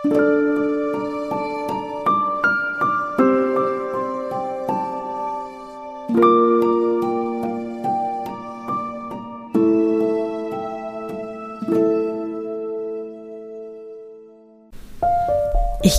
[0.00, 0.04] Ich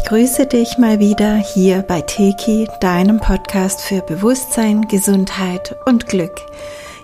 [0.06, 6.38] grüße dich mal wieder hier bei Teki, deinem Podcast für Bewusstsein, Gesundheit und Glück.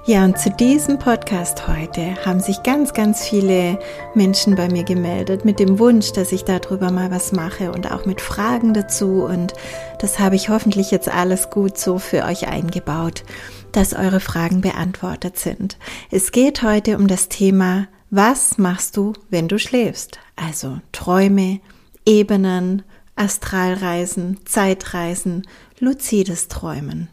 [0.07, 3.79] Ja, und zu diesem Podcast heute haben sich ganz, ganz viele
[4.13, 8.05] Menschen bei mir gemeldet mit dem Wunsch, dass ich darüber mal was mache und auch
[8.05, 9.23] mit Fragen dazu.
[9.23, 9.53] Und
[9.97, 13.23] das habe ich hoffentlich jetzt alles gut so für euch eingebaut,
[13.71, 15.79] dass eure Fragen beantwortet sind.
[16.11, 20.19] Es geht heute um das Thema, was machst du, wenn du schläfst?
[20.35, 21.61] Also Träume,
[22.05, 22.83] Ebenen,
[23.15, 25.47] Astralreisen, Zeitreisen,
[25.79, 27.09] luzides Träumen.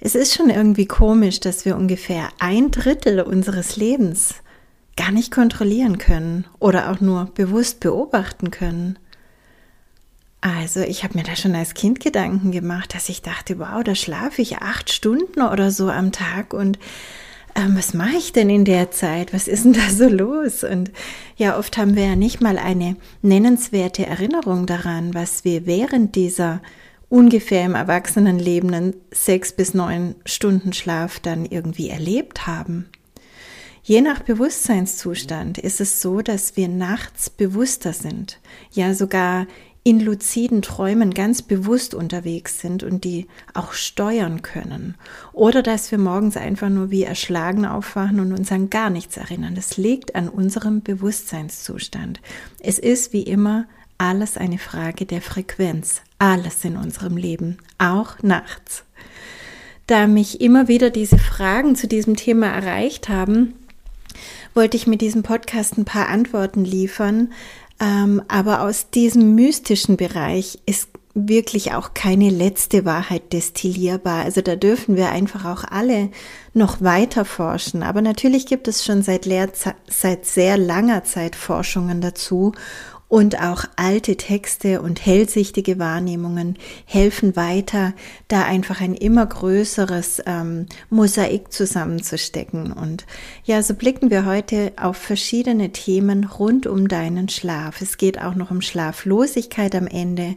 [0.00, 4.36] Es ist schon irgendwie komisch, dass wir ungefähr ein Drittel unseres Lebens
[4.96, 8.98] gar nicht kontrollieren können oder auch nur bewusst beobachten können.
[10.40, 13.94] Also ich habe mir da schon als Kind Gedanken gemacht, dass ich dachte, wow, da
[13.94, 16.78] schlafe ich acht Stunden oder so am Tag und
[17.56, 19.34] ähm, was mache ich denn in der Zeit?
[19.34, 20.62] Was ist denn da so los?
[20.62, 20.92] Und
[21.36, 26.60] ja, oft haben wir ja nicht mal eine nennenswerte Erinnerung daran, was wir während dieser
[27.08, 32.88] ungefähr im Erwachsenenleben sechs bis neun Stunden Schlaf dann irgendwie erlebt haben.
[33.82, 38.38] Je nach Bewusstseinszustand ist es so, dass wir nachts bewusster sind,
[38.70, 39.46] ja sogar
[39.82, 44.96] in luziden Träumen ganz bewusst unterwegs sind und die auch steuern können.
[45.32, 49.54] Oder dass wir morgens einfach nur wie erschlagen aufwachen und uns an gar nichts erinnern.
[49.54, 52.20] Das liegt an unserem Bewusstseinszustand.
[52.60, 53.66] Es ist wie immer
[53.98, 56.02] alles eine Frage der Frequenz.
[56.18, 58.84] Alles in unserem Leben, auch nachts.
[59.86, 63.54] Da mich immer wieder diese Fragen zu diesem Thema erreicht haben,
[64.54, 67.32] wollte ich mit diesem Podcast ein paar Antworten liefern,
[67.80, 74.24] ähm, aber aus diesem mystischen Bereich ist wirklich auch keine letzte Wahrheit destillierbar.
[74.24, 76.10] Also da dürfen wir einfach auch alle
[76.54, 77.82] noch weiter forschen.
[77.82, 79.26] Aber natürlich gibt es schon seit,
[79.88, 82.52] seit sehr langer Zeit Forschungen dazu
[83.08, 87.94] und auch alte Texte und hellsichtige Wahrnehmungen helfen weiter,
[88.28, 92.72] da einfach ein immer größeres ähm, Mosaik zusammenzustecken.
[92.72, 93.06] Und
[93.44, 97.80] ja, so blicken wir heute auf verschiedene Themen rund um deinen Schlaf.
[97.80, 100.36] Es geht auch noch um Schlaflosigkeit am Ende.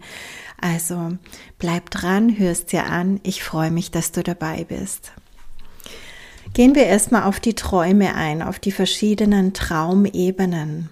[0.61, 1.17] Also
[1.59, 3.19] bleib dran, hörst dir an.
[3.23, 5.11] Ich freue mich, dass du dabei bist.
[6.53, 10.89] Gehen wir erstmal auf die Träume ein, auf die verschiedenen Traumebenen.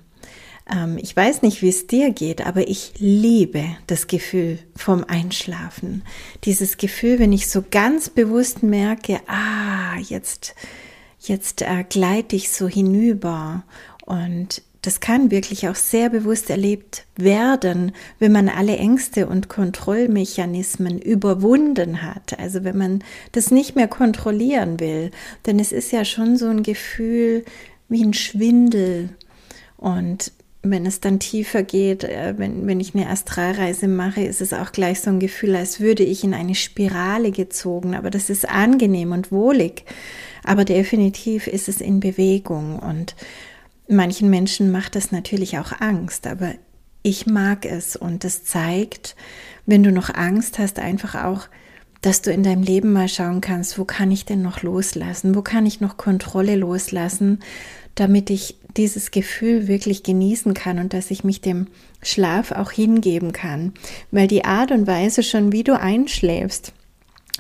[0.72, 6.04] Ähm, ich weiß nicht, wie es dir geht, aber ich liebe das Gefühl vom Einschlafen.
[6.44, 10.56] Dieses Gefühl, wenn ich so ganz bewusst merke, ah, jetzt,
[11.20, 13.64] jetzt äh, gleite ich so hinüber
[14.06, 21.02] und das kann wirklich auch sehr bewusst erlebt werden, wenn man alle Ängste und Kontrollmechanismen
[21.02, 22.40] überwunden hat.
[22.40, 23.04] Also wenn man
[23.34, 25.12] das nicht mehr kontrollieren will.
[25.46, 27.44] Denn es ist ja schon so ein Gefühl
[27.90, 29.10] wie ein Schwindel.
[29.76, 30.32] Und
[30.62, 34.72] wenn es dann tiefer geht, äh, wenn, wenn ich eine Astralreise mache, ist es auch
[34.72, 37.96] gleich so ein Gefühl, als würde ich in eine Spirale gezogen.
[37.96, 39.86] Aber das ist angenehm und wohlig.
[40.44, 42.80] Aber definitiv ist es in Bewegung.
[42.80, 43.16] Und
[43.88, 46.28] manchen Menschen macht das natürlich auch Angst.
[46.28, 46.54] Aber
[47.04, 47.96] ich mag es.
[47.96, 49.16] Und das zeigt,
[49.66, 51.48] wenn du noch Angst hast, einfach auch,
[52.02, 55.36] dass du in deinem Leben mal schauen kannst, wo kann ich denn noch loslassen?
[55.36, 57.40] Wo kann ich noch Kontrolle loslassen?
[58.00, 61.68] damit ich dieses Gefühl wirklich genießen kann und dass ich mich dem
[62.02, 63.74] Schlaf auch hingeben kann.
[64.12, 66.74] Weil die Art und Weise schon, wie du einschläfst,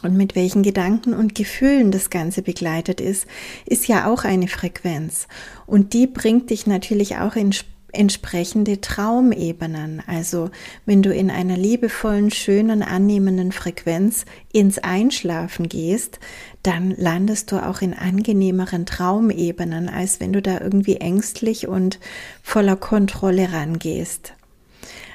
[0.01, 3.27] und mit welchen Gedanken und Gefühlen das Ganze begleitet ist,
[3.65, 5.27] ist ja auch eine Frequenz.
[5.65, 7.53] Und die bringt dich natürlich auch in
[7.91, 10.01] entsprechende Traumebenen.
[10.05, 10.51] Also
[10.85, 16.19] wenn du in einer liebevollen, schönen, annehmenden Frequenz ins Einschlafen gehst,
[16.63, 21.99] dann landest du auch in angenehmeren Traumebenen, als wenn du da irgendwie ängstlich und
[22.43, 24.33] voller Kontrolle rangehst.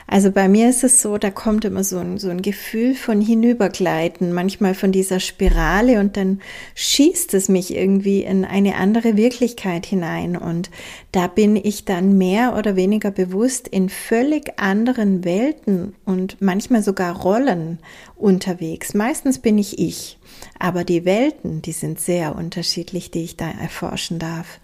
[0.06, 3.22] Also bei mir ist es so, da kommt immer so ein, so ein Gefühl von
[3.22, 6.42] Hinübergleiten, manchmal von dieser Spirale und dann
[6.74, 10.70] schießt es mich irgendwie in eine andere Wirklichkeit hinein und
[11.12, 17.22] da bin ich dann mehr oder weniger bewusst in völlig anderen Welten und manchmal sogar
[17.22, 17.78] Rollen
[18.14, 18.92] unterwegs.
[18.92, 20.18] Meistens bin ich ich,
[20.58, 24.60] aber die Welten, die sind sehr unterschiedlich, die ich da erforschen darf.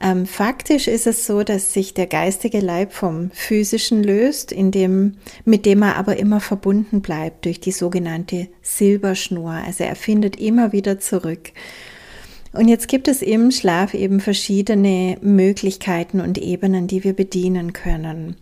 [0.00, 5.14] Ähm, faktisch ist es so, dass sich der geistige Leib vom physischen löst, in dem,
[5.44, 9.52] mit dem er aber immer verbunden bleibt durch die sogenannte Silberschnur.
[9.52, 11.52] Also er findet immer wieder zurück.
[12.52, 18.36] Und jetzt gibt es im Schlaf eben verschiedene Möglichkeiten und Ebenen, die wir bedienen können.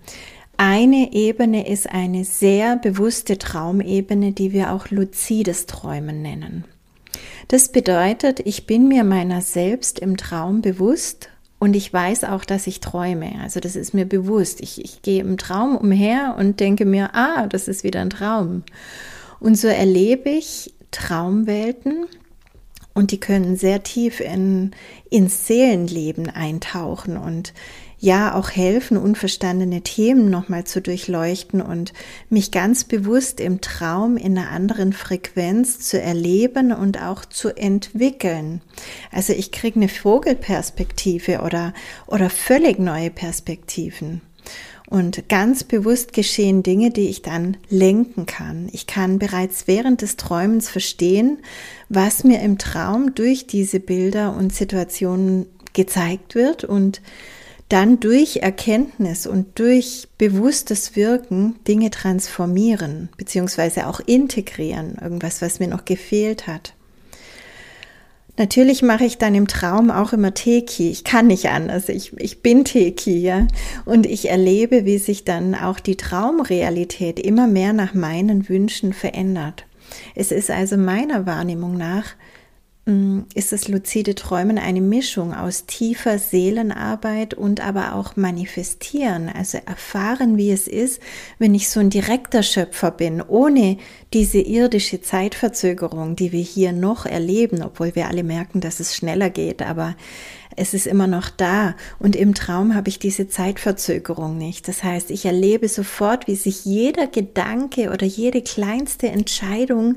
[0.62, 6.66] Eine Ebene ist eine sehr bewusste Traumebene, die wir auch luzides Träumen nennen.
[7.48, 12.66] Das bedeutet, ich bin mir meiner selbst im Traum bewusst und ich weiß auch, dass
[12.66, 13.40] ich träume.
[13.42, 14.60] Also das ist mir bewusst.
[14.60, 18.62] Ich, ich gehe im Traum umher und denke mir, ah, das ist wieder ein Traum.
[19.38, 22.04] Und so erlebe ich Traumwelten
[22.92, 24.72] und die können sehr tief in,
[25.08, 27.54] ins Seelenleben eintauchen und
[28.00, 31.92] ja auch helfen, unverstandene Themen nochmal zu durchleuchten und
[32.30, 38.62] mich ganz bewusst im Traum in einer anderen Frequenz zu erleben und auch zu entwickeln.
[39.12, 41.74] Also ich kriege eine Vogelperspektive oder,
[42.06, 44.22] oder völlig neue Perspektiven.
[44.88, 48.68] Und ganz bewusst geschehen Dinge, die ich dann lenken kann.
[48.72, 51.38] Ich kann bereits während des Träumens verstehen,
[51.88, 57.02] was mir im Traum durch diese Bilder und Situationen gezeigt wird und
[57.70, 65.68] dann durch Erkenntnis und durch bewusstes Wirken Dinge transformieren, beziehungsweise auch integrieren, irgendwas, was mir
[65.68, 66.74] noch gefehlt hat.
[68.36, 70.90] Natürlich mache ich dann im Traum auch immer Teki.
[70.90, 71.88] Ich kann nicht anders.
[71.88, 73.46] Ich, ich bin Teki, ja.
[73.84, 79.66] Und ich erlebe, wie sich dann auch die Traumrealität immer mehr nach meinen Wünschen verändert.
[80.14, 82.14] Es ist also meiner Wahrnehmung nach
[83.34, 90.36] ist das luzide Träumen eine Mischung aus tiefer Seelenarbeit und aber auch manifestieren, also erfahren,
[90.36, 91.00] wie es ist,
[91.38, 93.78] wenn ich so ein direkter Schöpfer bin, ohne
[94.12, 99.30] diese irdische Zeitverzögerung, die wir hier noch erleben, obwohl wir alle merken, dass es schneller
[99.30, 99.96] geht, aber
[100.56, 104.66] es ist immer noch da und im Traum habe ich diese Zeitverzögerung nicht.
[104.68, 109.94] Das heißt, ich erlebe sofort, wie sich jeder Gedanke oder jede kleinste Entscheidung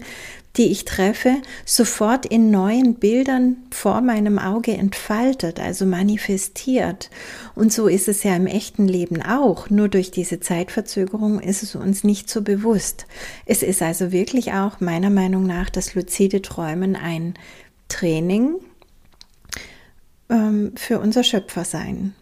[0.56, 7.10] die ich treffe, sofort in neuen Bildern vor meinem Auge entfaltet, also manifestiert.
[7.56, 9.72] Und so ist es ja im echten Leben auch.
[9.72, 13.08] Nur durch diese Zeitverzögerung ist es uns nicht so bewusst.
[13.48, 17.34] Es ist also wirklich auch meiner Meinung nach das luzide Träumen ein
[17.88, 18.56] Training
[20.30, 22.14] ähm, für unser Schöpfersein.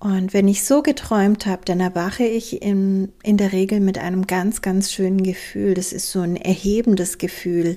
[0.00, 4.26] Und wenn ich so geträumt habe, dann erwache ich in, in der Regel mit einem
[4.26, 5.74] ganz, ganz schönen Gefühl.
[5.74, 7.76] Das ist so ein erhebendes Gefühl.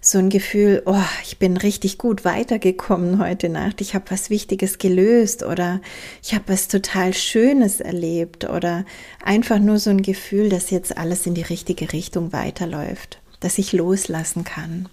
[0.00, 3.80] So ein Gefühl, oh, ich bin richtig gut weitergekommen heute Nacht.
[3.82, 5.80] Ich habe was Wichtiges gelöst oder
[6.24, 8.84] ich habe was total Schönes erlebt oder
[9.24, 13.72] einfach nur so ein Gefühl, dass jetzt alles in die richtige Richtung weiterläuft, dass ich
[13.72, 14.88] loslassen kann.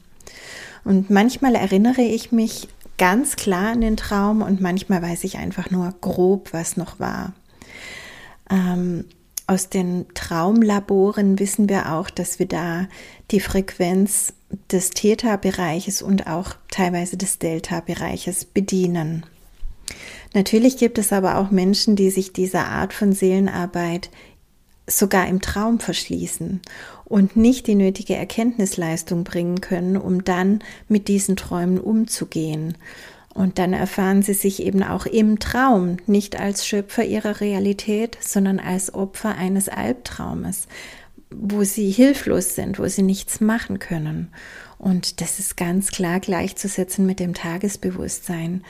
[0.83, 5.69] Und manchmal erinnere ich mich ganz klar an den Traum und manchmal weiß ich einfach
[5.69, 7.33] nur grob, was noch war.
[8.49, 9.05] Ähm,
[9.45, 12.87] aus den Traumlaboren wissen wir auch, dass wir da
[13.31, 14.33] die Frequenz
[14.71, 19.25] des Theta-Bereiches und auch teilweise des Delta-Bereiches bedienen.
[20.33, 24.09] Natürlich gibt es aber auch Menschen, die sich dieser Art von Seelenarbeit
[24.85, 26.61] sogar im Traum verschließen
[27.07, 32.77] und nicht die nötige Erkenntnisleistung bringen können, um dann mit diesen Träumen umzugehen.
[33.33, 38.59] Und dann erfahren sie sich eben auch im Traum nicht als Schöpfer ihrer Realität, sondern
[38.59, 40.67] als Opfer eines Albtraumes,
[41.29, 44.29] wo sie hilflos sind, wo sie nichts machen können.
[44.79, 48.63] Und das ist ganz klar gleichzusetzen mit dem Tagesbewusstsein.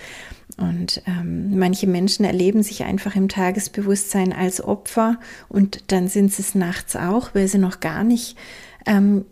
[0.57, 5.19] Und ähm, manche Menschen erleben sich einfach im Tagesbewusstsein als Opfer
[5.49, 8.35] und dann sind sie es nachts auch, weil sie noch gar nicht
[8.87, 9.25] ähm,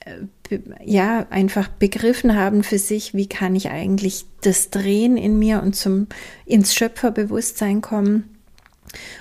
[0.00, 5.62] äh, ja einfach begriffen haben für sich, wie kann ich eigentlich das drehen in mir
[5.62, 6.08] und zum
[6.44, 8.35] ins Schöpferbewusstsein kommen.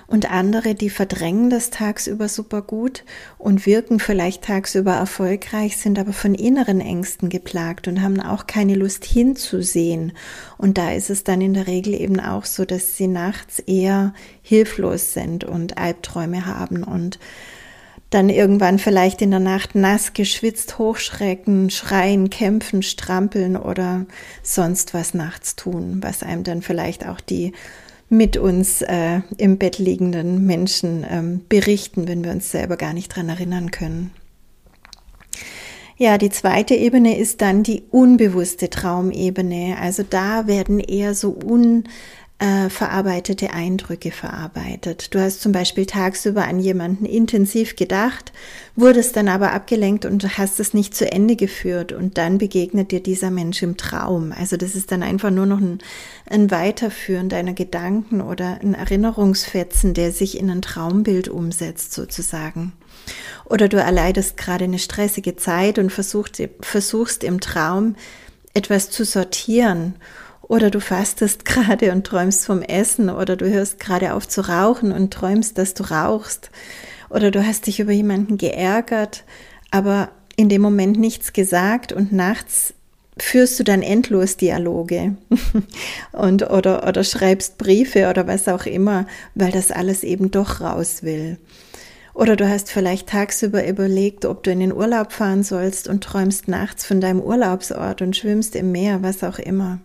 [0.07, 3.03] Und andere, die verdrängen das tagsüber super gut
[3.37, 8.75] und wirken vielleicht tagsüber erfolgreich, sind aber von inneren Ängsten geplagt und haben auch keine
[8.75, 10.13] Lust hinzusehen.
[10.57, 14.13] Und da ist es dann in der Regel eben auch so, dass sie nachts eher
[14.41, 17.19] hilflos sind und Albträume haben und
[18.15, 24.05] dann irgendwann vielleicht in der Nacht nass geschwitzt hochschrecken, schreien, kämpfen, strampeln oder
[24.43, 27.51] sonst was nachts tun, was einem dann vielleicht auch die
[28.09, 33.09] mit uns äh, im Bett liegenden Menschen ähm, berichten, wenn wir uns selber gar nicht
[33.09, 34.11] dran erinnern können.
[35.97, 39.77] Ja, die zweite Ebene ist dann die unbewusste Traumebene.
[39.79, 41.85] Also da werden eher so un
[42.37, 45.13] äh, verarbeitete Eindrücke verarbeitet.
[45.13, 48.33] Du hast zum Beispiel tagsüber an jemanden intensiv gedacht,
[48.75, 53.01] wurdest dann aber abgelenkt und hast es nicht zu Ende geführt und dann begegnet dir
[53.01, 54.33] dieser Mensch im Traum.
[54.37, 55.79] Also das ist dann einfach nur noch ein,
[56.29, 62.73] ein Weiterführen deiner Gedanken oder ein Erinnerungsfetzen, der sich in ein Traumbild umsetzt sozusagen.
[63.45, 67.95] Oder du erleidest gerade eine stressige Zeit und versuchst, versuchst im Traum
[68.53, 69.95] etwas zu sortieren
[70.47, 74.91] oder du fastest gerade und träumst vom Essen oder du hörst gerade auf zu rauchen
[74.91, 76.49] und träumst, dass du rauchst
[77.09, 79.23] oder du hast dich über jemanden geärgert,
[79.71, 82.73] aber in dem Moment nichts gesagt und nachts
[83.17, 85.15] führst du dann endlos Dialoge
[86.11, 91.03] und oder oder schreibst Briefe oder was auch immer, weil das alles eben doch raus
[91.03, 91.37] will.
[92.13, 96.47] Oder du hast vielleicht tagsüber überlegt, ob du in den Urlaub fahren sollst und träumst
[96.47, 99.79] nachts von deinem Urlaubsort und schwimmst im Meer, was auch immer.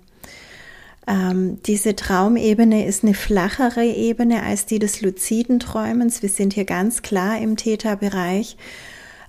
[1.07, 6.23] Ähm, diese Traumebene ist eine flachere Ebene als die des luziden Träumens.
[6.23, 8.57] Wir sind hier ganz klar im Theta-Bereich.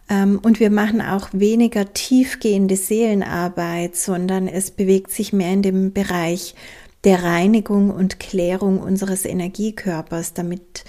[0.09, 5.93] Ähm, und wir machen auch weniger tiefgehende Seelenarbeit, sondern es bewegt sich mehr in dem
[5.93, 6.55] Bereich
[7.03, 10.83] der Reinigung und Klärung unseres Energiekörpers, damit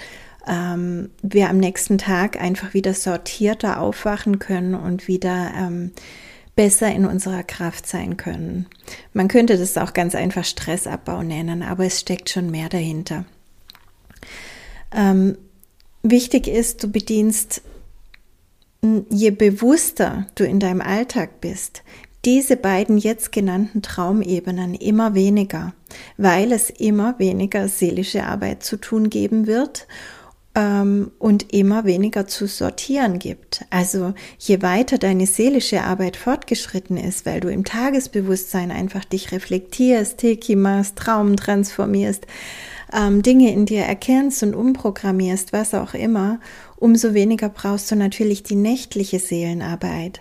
[0.47, 5.93] ähm, wir am nächsten Tag einfach wieder sortierter aufwachen können und wieder ähm,
[6.55, 8.67] besser in unserer Kraft sein können.
[9.13, 13.25] Man könnte das auch ganz einfach Stressabbau nennen, aber es steckt schon mehr dahinter.
[14.95, 15.39] Ähm,
[16.03, 17.63] wichtig ist, du bedienst,
[19.09, 21.83] je bewusster du in deinem Alltag bist,
[22.25, 25.75] diese beiden jetzt genannten Traumebenen immer weniger,
[26.17, 29.89] weil es immer weniger seelische Arbeit zu tun geben wird
[30.55, 33.65] ähm, und immer weniger zu sortieren gibt.
[33.71, 40.19] Also je weiter deine seelische Arbeit fortgeschritten ist, weil du im Tagesbewusstsein einfach dich reflektierst,
[40.19, 42.27] Teki machst, Traum transformierst,
[42.93, 46.41] ähm, Dinge in dir erkennst und umprogrammierst, was auch immer,
[46.77, 50.21] umso weniger brauchst du natürlich die nächtliche Seelenarbeit.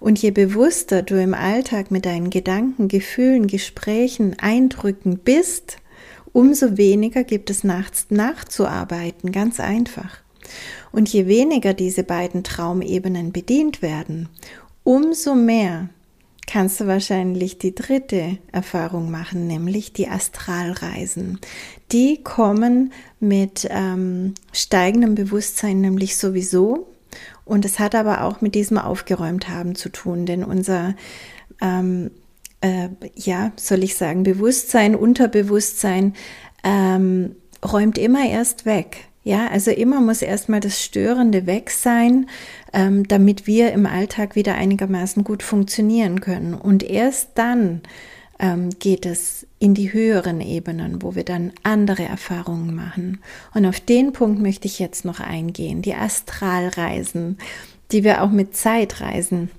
[0.00, 5.76] Und je bewusster du im Alltag mit deinen Gedanken, Gefühlen, Gesprächen, Eindrücken bist,
[6.32, 10.20] umso weniger gibt es nachts nachzuarbeiten, ganz einfach.
[10.92, 14.28] Und je weniger diese beiden Traumebenen bedient werden,
[14.84, 15.90] umso mehr
[16.46, 21.38] kannst du wahrscheinlich die dritte Erfahrung machen, nämlich die Astralreisen.
[21.92, 26.88] Die kommen mit ähm, steigendem Bewusstsein nämlich sowieso.
[27.44, 30.94] Und es hat aber auch mit diesem Aufgeräumt haben zu tun, denn unser
[31.60, 32.10] ähm,
[32.60, 36.14] äh, ja, soll ich sagen, Bewusstsein, Unterbewusstsein
[36.64, 39.08] ähm, räumt immer erst weg.
[39.24, 42.30] Ja, also immer muss erstmal das Störende weg sein,
[42.72, 46.54] ähm, damit wir im Alltag wieder einigermaßen gut funktionieren können.
[46.54, 47.82] Und erst dann
[48.38, 53.20] ähm, geht es in die höheren Ebenen, wo wir dann andere Erfahrungen machen.
[53.52, 57.38] Und auf den Punkt möchte ich jetzt noch eingehen, die Astralreisen,
[57.92, 59.50] die wir auch mit Zeitreisen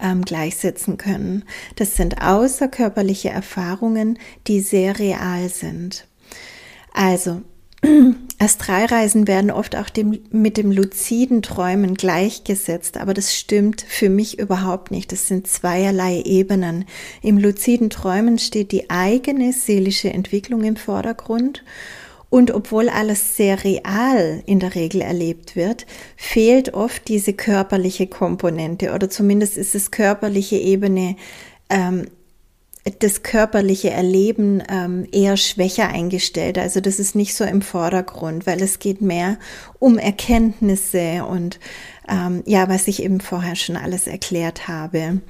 [0.00, 1.44] ähm, gleichsetzen können.
[1.76, 6.06] Das sind außerkörperliche Erfahrungen, die sehr real sind.
[6.92, 7.42] Also,
[8.38, 14.38] Astralreisen werden oft auch dem, mit dem luziden Träumen gleichgesetzt, aber das stimmt für mich
[14.38, 15.12] überhaupt nicht.
[15.12, 16.84] Das sind zweierlei Ebenen.
[17.22, 21.62] Im luziden Träumen steht die eigene seelische Entwicklung im Vordergrund
[22.36, 25.86] und obwohl alles sehr real in der Regel erlebt wird,
[26.18, 31.16] fehlt oft diese körperliche Komponente oder zumindest ist es körperliche Ebene,
[31.70, 32.08] ähm,
[32.98, 36.58] das körperliche Erleben ähm, eher schwächer eingestellt.
[36.58, 39.38] Also das ist nicht so im Vordergrund, weil es geht mehr
[39.78, 41.58] um Erkenntnisse und
[42.08, 45.20] ähm, ja, was ich eben vorher schon alles erklärt habe.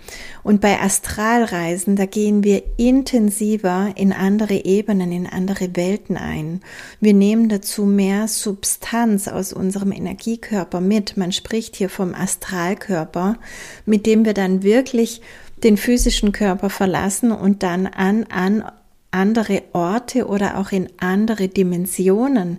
[0.42, 6.60] Und bei Astralreisen, da gehen wir intensiver in andere Ebenen, in andere Welten ein.
[7.00, 11.16] Wir nehmen dazu mehr Substanz aus unserem Energiekörper mit.
[11.16, 13.36] Man spricht hier vom Astralkörper,
[13.84, 15.22] mit dem wir dann wirklich
[15.62, 18.64] den physischen Körper verlassen und dann an, an
[19.10, 22.58] andere Orte oder auch in andere Dimensionen,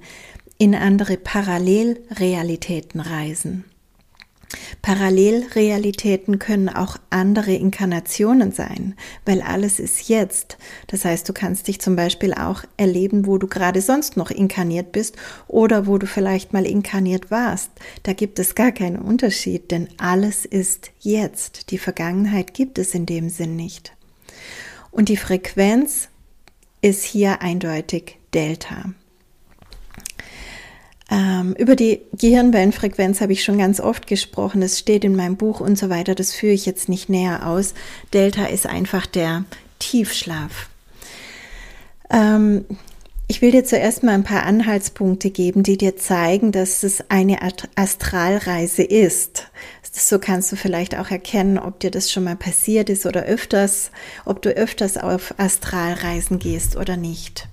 [0.58, 3.66] in andere Parallelrealitäten reisen.
[4.82, 10.58] Parallelrealitäten können auch andere Inkarnationen sein, weil alles ist jetzt.
[10.88, 14.92] Das heißt, du kannst dich zum Beispiel auch erleben, wo du gerade sonst noch inkarniert
[14.92, 15.16] bist
[15.48, 17.72] oder wo du vielleicht mal inkarniert warst.
[18.04, 21.72] Da gibt es gar keinen Unterschied, denn alles ist jetzt.
[21.72, 23.94] Die Vergangenheit gibt es in dem Sinn nicht.
[24.92, 26.10] Und die Frequenz
[26.82, 28.94] ist hier eindeutig Delta.
[31.10, 34.62] Ähm, über die Gehirnwellenfrequenz habe ich schon ganz oft gesprochen.
[34.62, 36.16] Das steht in meinem Buch und so weiter.
[36.16, 37.74] Das führe ich jetzt nicht näher aus.
[38.14, 39.46] Delta ist einfach der
[39.80, 40.70] Tiefschlaf.
[42.10, 42.66] Ähm,
[43.30, 47.40] ich will dir zuerst mal ein paar Anhaltspunkte geben, die dir zeigen, dass es eine
[47.76, 49.48] Astralreise ist.
[49.92, 53.92] So kannst du vielleicht auch erkennen, ob dir das schon mal passiert ist oder öfters,
[54.26, 57.48] ob du öfters auf Astralreisen gehst oder nicht.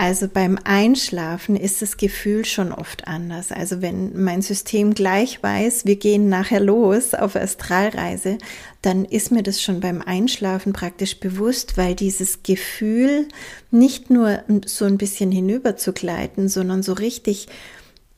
[0.00, 3.50] Also beim Einschlafen ist das Gefühl schon oft anders.
[3.50, 8.38] Also wenn mein System gleich weiß, wir gehen nachher los auf Astralreise,
[8.80, 13.26] dann ist mir das schon beim Einschlafen praktisch bewusst, weil dieses Gefühl
[13.72, 17.48] nicht nur so ein bisschen hinüber zu gleiten, sondern so richtig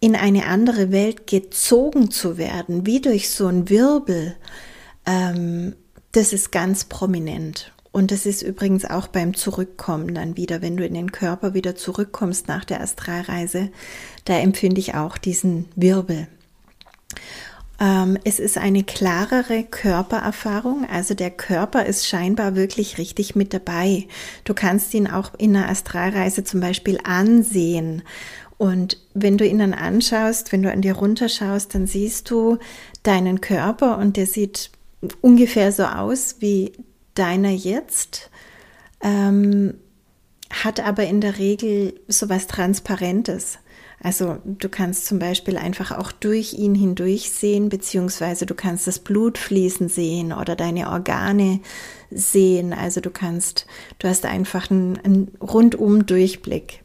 [0.00, 4.36] in eine andere Welt gezogen zu werden, wie durch so ein Wirbel,
[5.06, 5.76] ähm,
[6.12, 7.72] das ist ganz prominent.
[7.92, 11.74] Und das ist übrigens auch beim Zurückkommen dann wieder, wenn du in den Körper wieder
[11.74, 13.70] zurückkommst nach der Astralreise,
[14.24, 16.28] da empfinde ich auch diesen Wirbel.
[17.80, 24.06] Ähm, es ist eine klarere Körpererfahrung, also der Körper ist scheinbar wirklich richtig mit dabei.
[24.44, 28.02] Du kannst ihn auch in einer Astralreise zum Beispiel ansehen.
[28.58, 32.58] Und wenn du ihn dann anschaust, wenn du an dir runterschaust, dann siehst du
[33.02, 34.70] deinen Körper und der sieht
[35.22, 36.72] ungefähr so aus wie
[37.20, 38.30] deiner jetzt,
[39.02, 39.74] ähm,
[40.50, 43.58] hat aber in der Regel so was Transparentes.
[44.02, 48.98] Also du kannst zum Beispiel einfach auch durch ihn hindurch sehen, beziehungsweise du kannst das
[48.98, 51.60] Blut fließen sehen oder deine Organe
[52.10, 52.72] sehen.
[52.72, 53.66] Also du kannst,
[53.98, 56.82] du hast einfach einen, einen rundum Durchblick.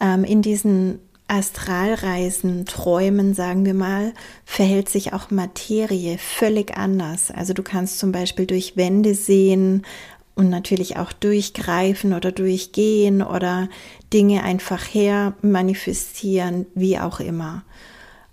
[0.00, 0.98] Ähm, in diesen
[1.30, 4.12] Astralreisen, Träumen, sagen wir mal,
[4.44, 7.30] verhält sich auch Materie völlig anders.
[7.30, 9.86] Also du kannst zum Beispiel durch Wände sehen
[10.34, 13.68] und natürlich auch durchgreifen oder durchgehen oder
[14.12, 17.62] Dinge einfach her manifestieren, wie auch immer.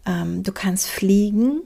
[0.07, 1.61] Ähm, du kannst fliegen,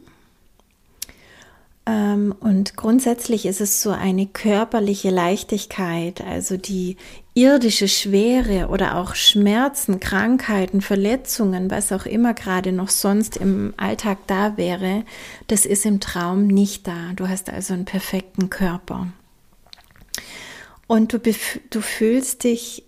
[1.86, 6.98] ähm, und grundsätzlich ist es so eine körperliche Leichtigkeit, also die
[7.34, 14.18] irdische Schwere oder auch Schmerzen, Krankheiten, Verletzungen, was auch immer gerade noch sonst im Alltag
[14.28, 15.06] da wäre,
[15.48, 17.14] das ist im Traum nicht da.
[17.16, 19.08] Du hast also einen perfekten Körper.
[20.88, 22.84] Und du, du fühlst dich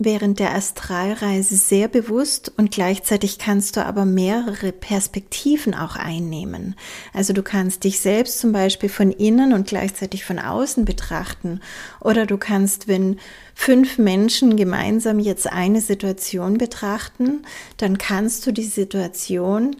[0.00, 6.76] während der Astralreise sehr bewusst und gleichzeitig kannst du aber mehrere Perspektiven auch einnehmen.
[7.12, 11.60] Also du kannst dich selbst zum Beispiel von innen und gleichzeitig von außen betrachten
[12.00, 13.18] oder du kannst, wenn
[13.60, 17.42] fünf Menschen gemeinsam jetzt eine Situation betrachten,
[17.76, 19.74] dann kannst du die Situation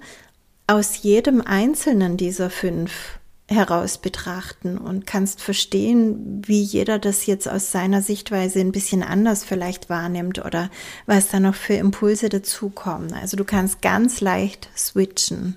[0.67, 7.71] aus jedem einzelnen dieser fünf heraus betrachten und kannst verstehen, wie jeder das jetzt aus
[7.71, 10.71] seiner Sichtweise ein bisschen anders vielleicht wahrnimmt oder
[11.07, 13.15] was da noch für Impulse dazukommen.
[13.15, 15.57] Also du kannst ganz leicht switchen.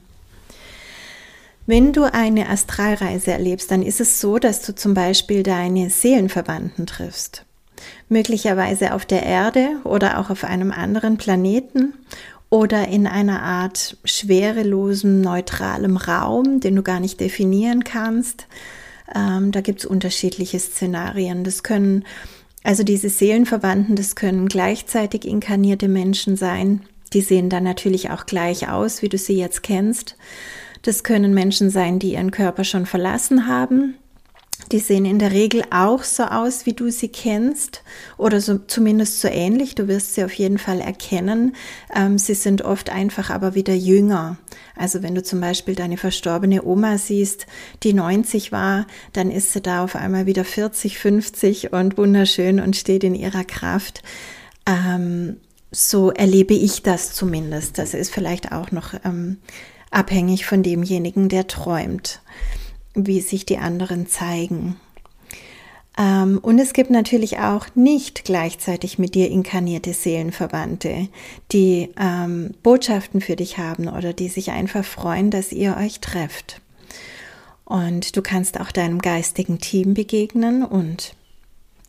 [1.66, 6.86] Wenn du eine Astralreise erlebst, dann ist es so, dass du zum Beispiel deine Seelenverwandten
[6.86, 7.46] triffst.
[8.10, 11.94] Möglicherweise auf der Erde oder auch auf einem anderen Planeten
[12.50, 18.48] oder in einer Art schwerelosem, neutralem Raum, den du gar nicht definieren kannst.
[19.16, 21.44] Ähm, da gibt es unterschiedliche Szenarien.
[21.44, 22.04] Das können,
[22.64, 26.82] also diese Seelenverwandten, das können gleichzeitig inkarnierte Menschen sein.
[27.14, 30.18] Die sehen dann natürlich auch gleich aus, wie du sie jetzt kennst.
[30.82, 33.96] Das können Menschen sein, die ihren Körper schon verlassen haben.
[34.72, 37.84] Die sehen in der Regel auch so aus, wie du sie kennst
[38.18, 39.76] oder so, zumindest so ähnlich.
[39.76, 41.56] Du wirst sie auf jeden Fall erkennen.
[41.94, 44.38] Ähm, sie sind oft einfach aber wieder jünger.
[44.76, 47.48] Also wenn du zum Beispiel deine verstorbene Oma siehst,
[47.84, 52.76] die 90 war, dann ist sie da auf einmal wieder 40, 50 und wunderschön und
[52.76, 54.04] steht in ihrer Kraft.
[54.66, 55.38] Ähm,
[55.72, 57.78] so erlebe ich das zumindest.
[57.78, 59.38] Das ist vielleicht auch noch ähm,
[59.90, 62.22] abhängig von demjenigen, der träumt
[62.94, 64.78] wie sich die anderen zeigen.
[65.98, 71.10] Ähm, und es gibt natürlich auch nicht gleichzeitig mit dir inkarnierte Seelenverwandte,
[71.52, 76.62] die ähm, Botschaften für dich haben oder die sich einfach freuen, dass ihr euch trefft.
[77.66, 81.16] Und du kannst auch deinem geistigen Team begegnen und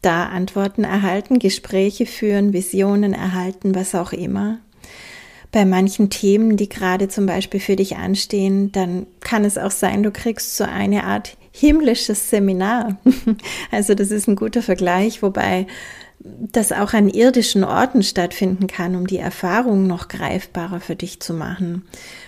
[0.00, 4.58] da Antworten erhalten, Gespräche führen, Visionen erhalten, was auch immer
[5.52, 10.02] bei manchen Themen, die gerade zum Beispiel für dich anstehen, dann kann es auch sein,
[10.02, 12.96] du kriegst so eine Art himmlisches Seminar.
[13.70, 15.66] Also das ist ein guter Vergleich, wobei
[16.24, 21.34] das auch an irdischen Orten stattfinden kann, um die Erfahrung noch greifbarer für dich zu
[21.34, 21.82] machen.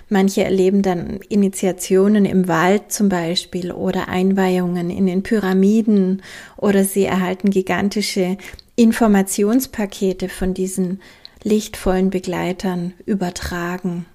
[0.08, 6.22] Manche erleben dann Initiationen im Wald zum Beispiel oder Einweihungen in den Pyramiden
[6.56, 8.36] oder sie erhalten gigantische
[8.76, 11.00] Informationspakete von diesen
[11.44, 14.06] lichtvollen Begleitern übertragen.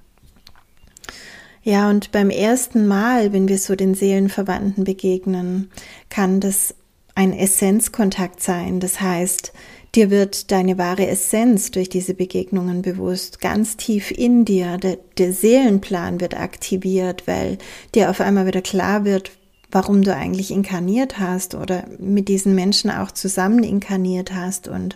[1.61, 5.69] Ja, und beim ersten Mal, wenn wir so den Seelenverwandten begegnen,
[6.09, 6.73] kann das
[7.15, 8.79] ein Essenzkontakt sein.
[8.79, 9.53] Das heißt,
[9.93, 14.77] dir wird deine wahre Essenz durch diese Begegnungen bewusst, ganz tief in dir.
[14.77, 17.57] Der, der Seelenplan wird aktiviert, weil
[17.93, 19.31] dir auf einmal wieder klar wird,
[19.71, 24.95] warum du eigentlich inkarniert hast oder mit diesen Menschen auch zusammen inkarniert hast und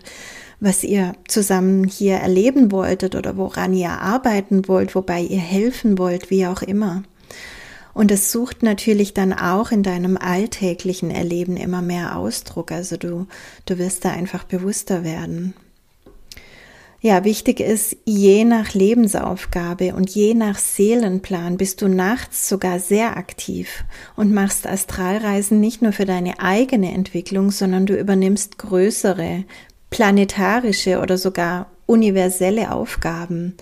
[0.60, 6.30] was ihr zusammen hier erleben wolltet oder woran ihr arbeiten wollt, wobei ihr helfen wollt,
[6.30, 7.04] wie auch immer.
[7.94, 12.72] Und es sucht natürlich dann auch in deinem alltäglichen Erleben immer mehr Ausdruck.
[12.72, 13.28] Also du,
[13.66, 15.54] du wirst da einfach bewusster werden.
[17.06, 23.18] Ja, wichtig ist, je nach Lebensaufgabe und je nach Seelenplan bist du nachts sogar sehr
[23.18, 23.84] aktiv
[24.16, 29.44] und machst Astralreisen nicht nur für deine eigene Entwicklung, sondern du übernimmst größere,
[29.93, 33.56] planetarische oder sogar universelle Aufgaben.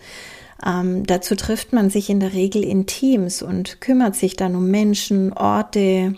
[0.66, 4.72] Ähm, dazu trifft man sich in der Regel in Teams und kümmert sich dann um
[4.72, 6.16] Menschen, Orte,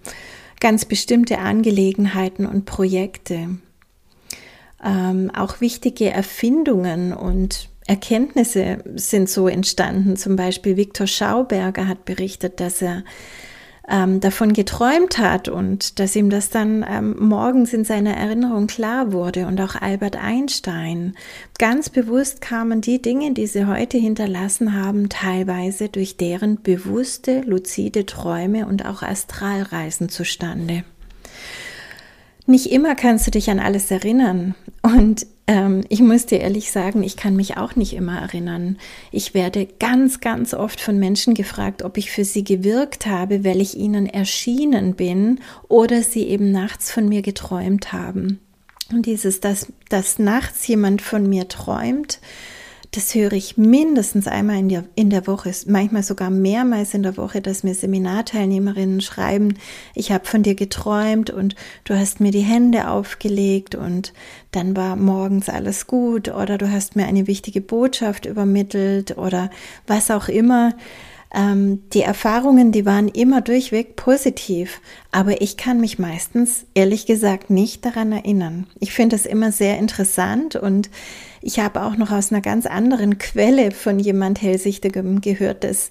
[0.60, 3.58] ganz bestimmte Angelegenheiten und Projekte.
[4.86, 10.16] Ähm, auch wichtige Erfindungen und Erkenntnisse sind so entstanden.
[10.16, 13.04] Zum Beispiel Viktor Schauberger hat berichtet, dass er
[13.90, 19.12] ähm, davon geträumt hat und dass ihm das dann ähm, morgens in seiner Erinnerung klar
[19.12, 21.16] wurde und auch Albert Einstein.
[21.60, 28.06] Ganz bewusst kamen die Dinge, die sie heute hinterlassen haben, teilweise durch deren bewusste, luzide
[28.06, 30.84] Träume und auch Astralreisen zustande.
[32.46, 37.04] Nicht immer kannst du dich an alles erinnern und ähm, ich muss dir ehrlich sagen,
[37.04, 38.78] ich kann mich auch nicht immer erinnern.
[39.12, 43.60] Ich werde ganz, ganz oft von Menschen gefragt, ob ich für sie gewirkt habe, weil
[43.60, 48.40] ich ihnen erschienen bin oder sie eben nachts von mir geträumt haben.
[48.92, 52.20] Und dieses, dass, dass nachts jemand von mir träumt,
[52.94, 57.18] das höre ich mindestens einmal in der, in der Woche, manchmal sogar mehrmals in der
[57.18, 59.56] Woche, dass mir Seminarteilnehmerinnen schreiben,
[59.96, 64.14] ich habe von dir geträumt und du hast mir die Hände aufgelegt und
[64.52, 69.50] dann war morgens alles gut oder du hast mir eine wichtige Botschaft übermittelt oder
[69.88, 70.74] was auch immer.
[71.34, 77.50] Ähm, die Erfahrungen, die waren immer durchweg positiv, aber ich kann mich meistens, ehrlich gesagt,
[77.50, 78.68] nicht daran erinnern.
[78.80, 80.92] Ich finde es immer sehr interessant und
[81.42, 85.90] ich habe auch noch aus einer ganz anderen Quelle von jemand Hellsichtigem gehört, dass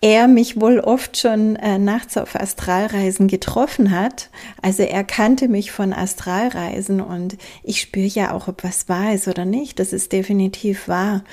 [0.00, 4.28] er mich wohl oft schon äh, nachts auf Astralreisen getroffen hat.
[4.60, 9.28] Also er kannte mich von Astralreisen und ich spüre ja auch, ob was wahr ist
[9.28, 9.78] oder nicht.
[9.78, 11.24] Das ist definitiv wahr.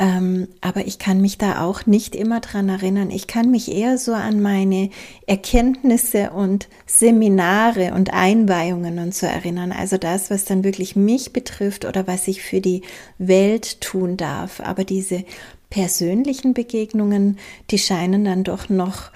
[0.00, 3.10] Ähm, aber ich kann mich da auch nicht immer dran erinnern.
[3.10, 4.88] Ich kann mich eher so an meine
[5.26, 9.72] Erkenntnisse und Seminare und Einweihungen und so erinnern.
[9.72, 12.80] Also das, was dann wirklich mich betrifft oder was ich für die
[13.18, 14.60] Welt tun darf.
[14.60, 15.22] Aber diese
[15.68, 17.38] persönlichen Begegnungen,
[17.70, 19.10] die scheinen dann doch noch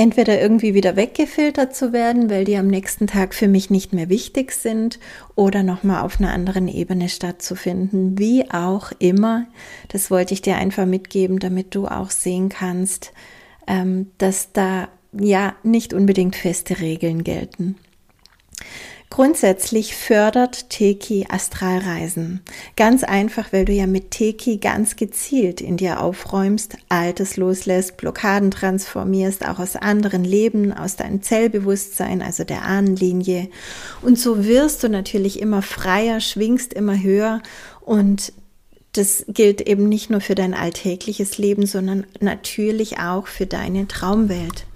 [0.00, 4.08] entweder irgendwie wieder weggefiltert zu werden, weil die am nächsten Tag für mich nicht mehr
[4.08, 4.98] wichtig sind
[5.34, 8.18] oder nochmal auf einer anderen Ebene stattzufinden.
[8.18, 9.44] Wie auch immer,
[9.88, 13.12] das wollte ich dir einfach mitgeben, damit du auch sehen kannst,
[13.66, 17.76] ähm, dass da ja nicht unbedingt feste Regeln gelten.
[19.10, 22.42] Grundsätzlich fördert Teki Astralreisen.
[22.76, 28.52] Ganz einfach, weil du ja mit Teki ganz gezielt in dir aufräumst, Altes loslässt, Blockaden
[28.52, 33.48] transformierst, auch aus anderen Leben, aus deinem Zellbewusstsein, also der Ahnenlinie.
[34.00, 37.42] Und so wirst du natürlich immer freier, schwingst immer höher
[37.80, 38.32] und
[38.92, 44.66] das gilt eben nicht nur für dein alltägliches Leben, sondern natürlich auch für deine Traumwelt.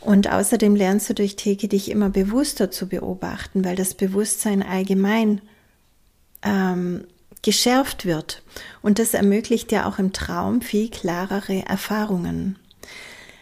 [0.00, 5.40] Und außerdem lernst du durch Theke dich immer bewusster zu beobachten, weil das Bewusstsein allgemein
[6.42, 7.04] ähm,
[7.42, 8.42] geschärft wird.
[8.82, 12.58] Und das ermöglicht dir auch im Traum viel klarere Erfahrungen.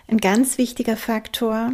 [0.09, 1.73] Ein ganz wichtiger Faktor,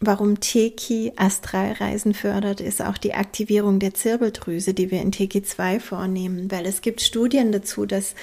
[0.00, 5.80] warum Teki Astralreisen fördert, ist auch die Aktivierung der Zirbeldrüse, die wir in Teki 2
[5.80, 8.14] vornehmen, weil es gibt Studien dazu, dass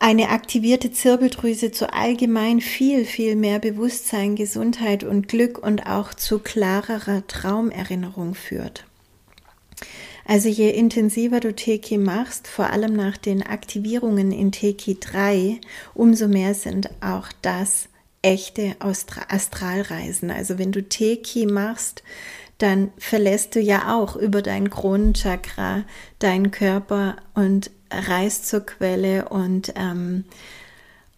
[0.00, 6.38] eine aktivierte Zirbeldrüse zu allgemein viel, viel mehr Bewusstsein, Gesundheit und Glück und auch zu
[6.38, 8.86] klarerer Traumerinnerung führt.
[10.24, 15.60] Also je intensiver du Teki machst, vor allem nach den Aktivierungen in Teki 3,
[15.92, 17.88] umso mehr sind auch das
[18.22, 20.30] echte Astralreisen.
[20.30, 22.02] Also wenn du Teki machst,
[22.56, 25.84] dann verlässt du ja auch über dein Kronenchakra
[26.20, 30.24] deinen Körper und reist zur Quelle und ähm,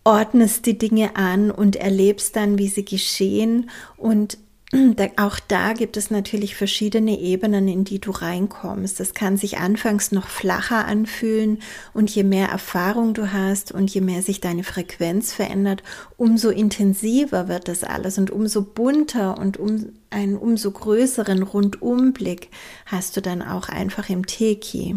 [0.05, 3.71] ordnest die Dinge an und erlebst dann, wie sie geschehen.
[3.97, 4.39] Und
[5.17, 8.99] auch da gibt es natürlich verschiedene Ebenen, in die du reinkommst.
[8.99, 11.59] Das kann sich anfangs noch flacher anfühlen
[11.93, 15.83] und je mehr Erfahrung du hast und je mehr sich deine Frequenz verändert,
[16.17, 22.49] umso intensiver wird das alles und umso bunter und um einen umso größeren Rundumblick
[22.87, 24.97] hast du dann auch einfach im Teki.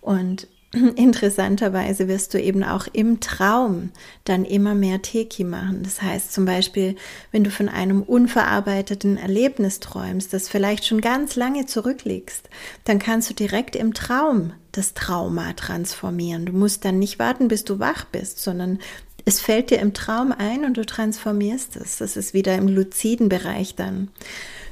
[0.00, 0.48] Und
[0.96, 3.90] interessanterweise wirst du eben auch im Traum
[4.24, 5.82] dann immer mehr Teki machen.
[5.82, 6.96] Das heißt zum Beispiel,
[7.32, 12.50] wenn du von einem unverarbeiteten Erlebnis träumst, das vielleicht schon ganz lange zurückliegst,
[12.84, 16.44] dann kannst du direkt im Traum das Trauma transformieren.
[16.44, 18.78] Du musst dann nicht warten, bis du wach bist, sondern
[19.24, 21.96] es fällt dir im Traum ein und du transformierst es.
[21.96, 24.10] Das ist wieder im luziden Bereich dann.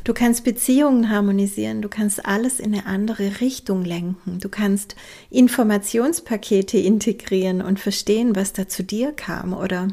[0.06, 4.94] Du kannst Beziehungen harmonisieren, du kannst alles in eine andere Richtung lenken, du kannst
[5.30, 9.88] Informationspakete integrieren und verstehen, was da zu dir kam oder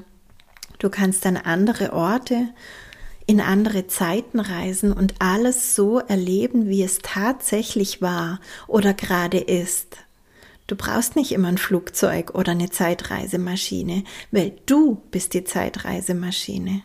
[0.77, 2.49] du kannst an andere Orte,
[3.25, 9.97] in andere Zeiten reisen und alles so erleben, wie es tatsächlich war oder gerade ist.
[10.67, 16.83] Du brauchst nicht immer ein Flugzeug oder eine Zeitreisemaschine, weil du bist die Zeitreisemaschine.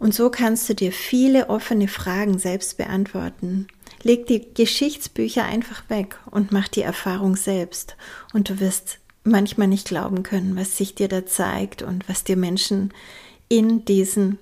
[0.00, 3.68] Und so kannst du dir viele offene Fragen selbst beantworten.
[4.02, 7.96] Leg die Geschichtsbücher einfach weg und mach die Erfahrung selbst.
[8.32, 12.38] Und du wirst manchmal nicht glauben können, was sich dir da zeigt und was dir
[12.38, 12.94] Menschen
[13.50, 14.38] in diesen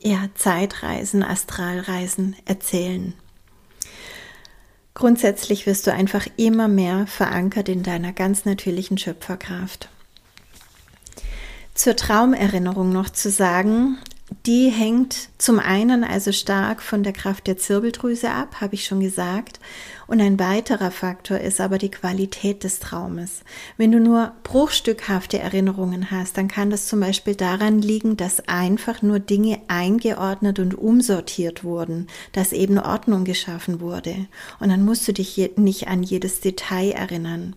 [0.00, 3.14] ja, Zeitreisen, Astralreisen erzählen.
[4.92, 9.88] Grundsätzlich wirst du einfach immer mehr verankert in deiner ganz natürlichen Schöpferkraft.
[11.72, 13.96] Zur Traumerinnerung noch zu sagen,
[14.46, 19.00] die hängt zum einen also stark von der Kraft der Zirbeldrüse ab, habe ich schon
[19.00, 19.60] gesagt.
[20.10, 23.42] Und ein weiterer Faktor ist aber die Qualität des Traumes.
[23.76, 29.02] Wenn du nur bruchstückhafte Erinnerungen hast, dann kann das zum Beispiel daran liegen, dass einfach
[29.02, 34.26] nur Dinge eingeordnet und umsortiert wurden, dass eben Ordnung geschaffen wurde.
[34.58, 37.54] Und dann musst du dich nicht an jedes Detail erinnern.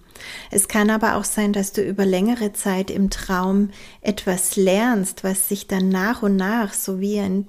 [0.52, 5.50] Es kann aber auch sein, dass du über längere Zeit im Traum etwas lernst, was
[5.50, 7.48] sich dann nach und nach so wie ein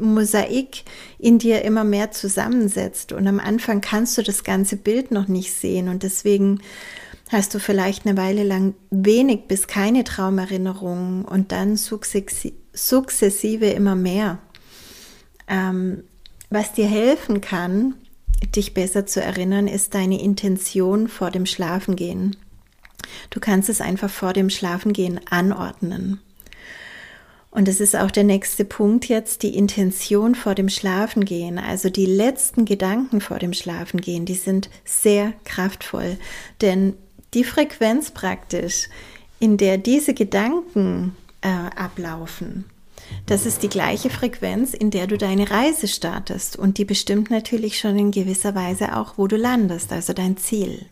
[0.00, 0.84] Mosaik
[1.18, 3.12] in dir immer mehr zusammensetzt.
[3.12, 6.60] Und am Anfang kannst du das ganze Bild noch nicht sehen und deswegen
[7.30, 14.38] hast du vielleicht eine Weile lang wenig bis keine Traumerinnerungen und dann sukzessive immer mehr.
[15.48, 16.04] Ähm,
[16.50, 17.94] was dir helfen kann,
[18.54, 22.36] dich besser zu erinnern, ist deine Intention vor dem Schlafengehen.
[23.30, 26.20] Du kannst es einfach vor dem Schlafengehen anordnen.
[27.54, 31.60] Und es ist auch der nächste Punkt jetzt, die Intention vor dem Schlafengehen.
[31.60, 36.18] Also die letzten Gedanken vor dem Schlafengehen, die sind sehr kraftvoll.
[36.60, 36.94] Denn
[37.32, 38.88] die Frequenz praktisch,
[39.38, 42.64] in der diese Gedanken äh, ablaufen,
[43.26, 46.56] das ist die gleiche Frequenz, in der du deine Reise startest.
[46.56, 50.86] Und die bestimmt natürlich schon in gewisser Weise auch, wo du landest, also dein Ziel.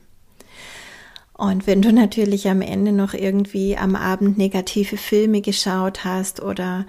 [1.43, 6.87] Und wenn du natürlich am Ende noch irgendwie am Abend negative Filme geschaut hast oder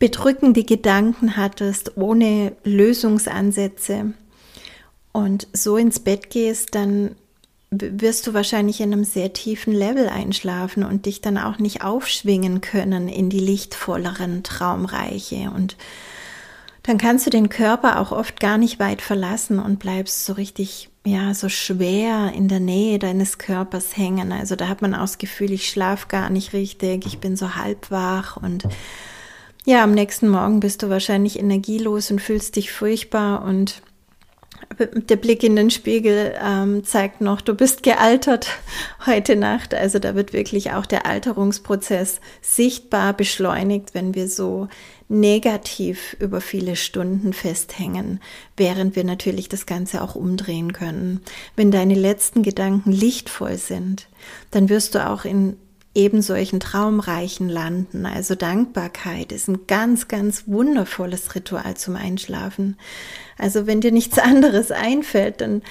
[0.00, 4.12] bedrückende Gedanken hattest, ohne Lösungsansätze
[5.12, 7.14] und so ins Bett gehst, dann
[7.70, 12.60] wirst du wahrscheinlich in einem sehr tiefen Level einschlafen und dich dann auch nicht aufschwingen
[12.60, 15.52] können in die lichtvolleren Traumreiche.
[15.54, 15.76] Und
[16.82, 20.88] dann kannst du den Körper auch oft gar nicht weit verlassen und bleibst so richtig
[21.04, 24.30] ja, so schwer in der Nähe deines Körpers hängen.
[24.32, 27.56] Also da hat man auch das Gefühl, ich schlafe gar nicht richtig, ich bin so
[27.56, 28.64] halb wach und
[29.64, 33.82] ja, am nächsten Morgen bist du wahrscheinlich energielos und fühlst dich furchtbar und
[34.78, 38.48] der Blick in den Spiegel ähm, zeigt noch, du bist gealtert
[39.06, 39.74] heute Nacht.
[39.74, 44.68] Also da wird wirklich auch der Alterungsprozess sichtbar beschleunigt, wenn wir so
[45.12, 48.20] negativ über viele Stunden festhängen,
[48.56, 51.20] während wir natürlich das Ganze auch umdrehen können.
[51.54, 54.08] Wenn deine letzten Gedanken lichtvoll sind,
[54.50, 55.56] dann wirst du auch in
[55.94, 58.06] eben solchen traumreichen landen.
[58.06, 62.78] Also Dankbarkeit ist ein ganz, ganz wundervolles Ritual zum Einschlafen.
[63.36, 65.62] Also wenn dir nichts anderes einfällt, dann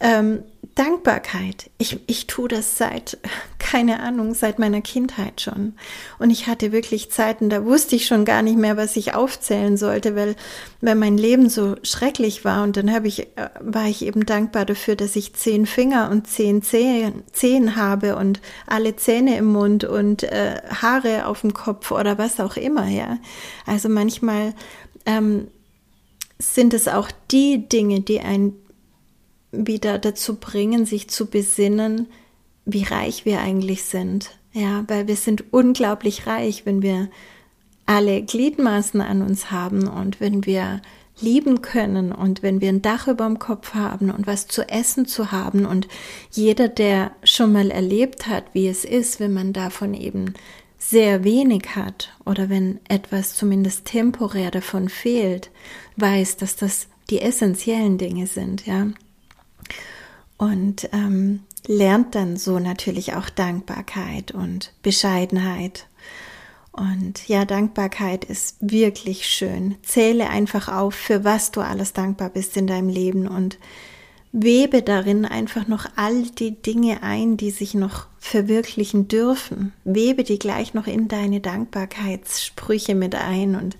[0.00, 0.42] ähm,
[0.76, 1.70] Dankbarkeit.
[1.78, 3.16] Ich, ich tue das seit,
[3.58, 5.72] keine Ahnung, seit meiner Kindheit schon.
[6.18, 9.78] Und ich hatte wirklich Zeiten, da wusste ich schon gar nicht mehr, was ich aufzählen
[9.78, 10.36] sollte, weil,
[10.82, 12.62] weil mein Leben so schrecklich war.
[12.62, 16.26] Und dann habe ich, äh, war ich eben dankbar dafür, dass ich zehn Finger und
[16.26, 21.90] zehn Zehen, Zehen habe und alle Zähne im Mund und äh, Haare auf dem Kopf
[21.90, 23.16] oder was auch immer, ja.
[23.64, 24.52] Also manchmal
[25.06, 25.48] ähm,
[26.38, 28.52] sind es auch die Dinge, die ein
[29.52, 32.08] wieder dazu bringen, sich zu besinnen,
[32.64, 34.30] wie reich wir eigentlich sind.
[34.52, 37.08] Ja, weil wir sind unglaublich reich, wenn wir
[37.84, 40.80] alle Gliedmaßen an uns haben und wenn wir
[41.20, 45.06] lieben können und wenn wir ein Dach über dem Kopf haben und was zu essen
[45.06, 45.88] zu haben und
[46.30, 50.34] jeder, der schon mal erlebt hat, wie es ist, wenn man davon eben
[50.78, 55.50] sehr wenig hat oder wenn etwas zumindest temporär davon fehlt,
[55.96, 58.88] weiß, dass das die essentiellen Dinge sind, ja.
[60.38, 65.86] Und ähm, lernt dann so natürlich auch Dankbarkeit und Bescheidenheit.
[66.72, 69.76] Und ja, Dankbarkeit ist wirklich schön.
[69.82, 73.58] Zähle einfach auf, für was du alles dankbar bist in deinem Leben und
[74.32, 79.72] webe darin einfach noch all die Dinge ein, die sich noch verwirklichen dürfen.
[79.84, 83.78] Webe die gleich noch in deine Dankbarkeitssprüche mit ein und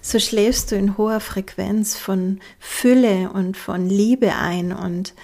[0.00, 5.14] so schläfst du in hoher Frequenz von Fülle und von Liebe ein und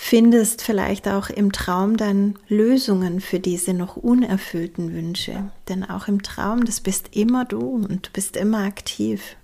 [0.00, 5.50] findest vielleicht auch im Traum dann Lösungen für diese noch unerfüllten Wünsche.
[5.68, 9.36] Denn auch im Traum, das bist immer du und du bist immer aktiv.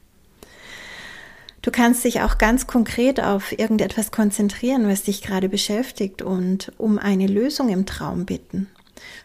[1.60, 6.98] Du kannst dich auch ganz konkret auf irgendetwas konzentrieren, was dich gerade beschäftigt und um
[6.98, 8.68] eine Lösung im Traum bitten.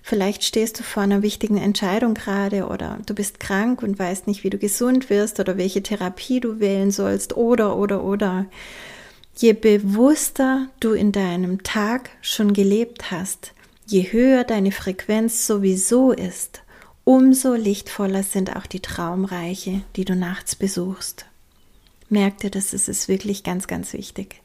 [0.01, 4.43] Vielleicht stehst du vor einer wichtigen Entscheidung gerade oder du bist krank und weißt nicht,
[4.43, 8.47] wie du gesund wirst oder welche Therapie du wählen sollst oder oder oder.
[9.41, 13.53] Je bewusster du in deinem Tag schon gelebt hast,
[13.85, 16.61] je höher deine Frequenz sowieso ist,
[17.05, 21.25] umso lichtvoller sind auch die Traumreiche, die du nachts besuchst.
[22.09, 24.41] Merk dir, das ist wirklich ganz, ganz wichtig.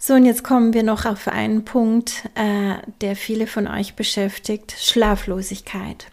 [0.00, 4.74] So, und jetzt kommen wir noch auf einen Punkt, äh, der viele von euch beschäftigt,
[4.76, 6.08] Schlaflosigkeit.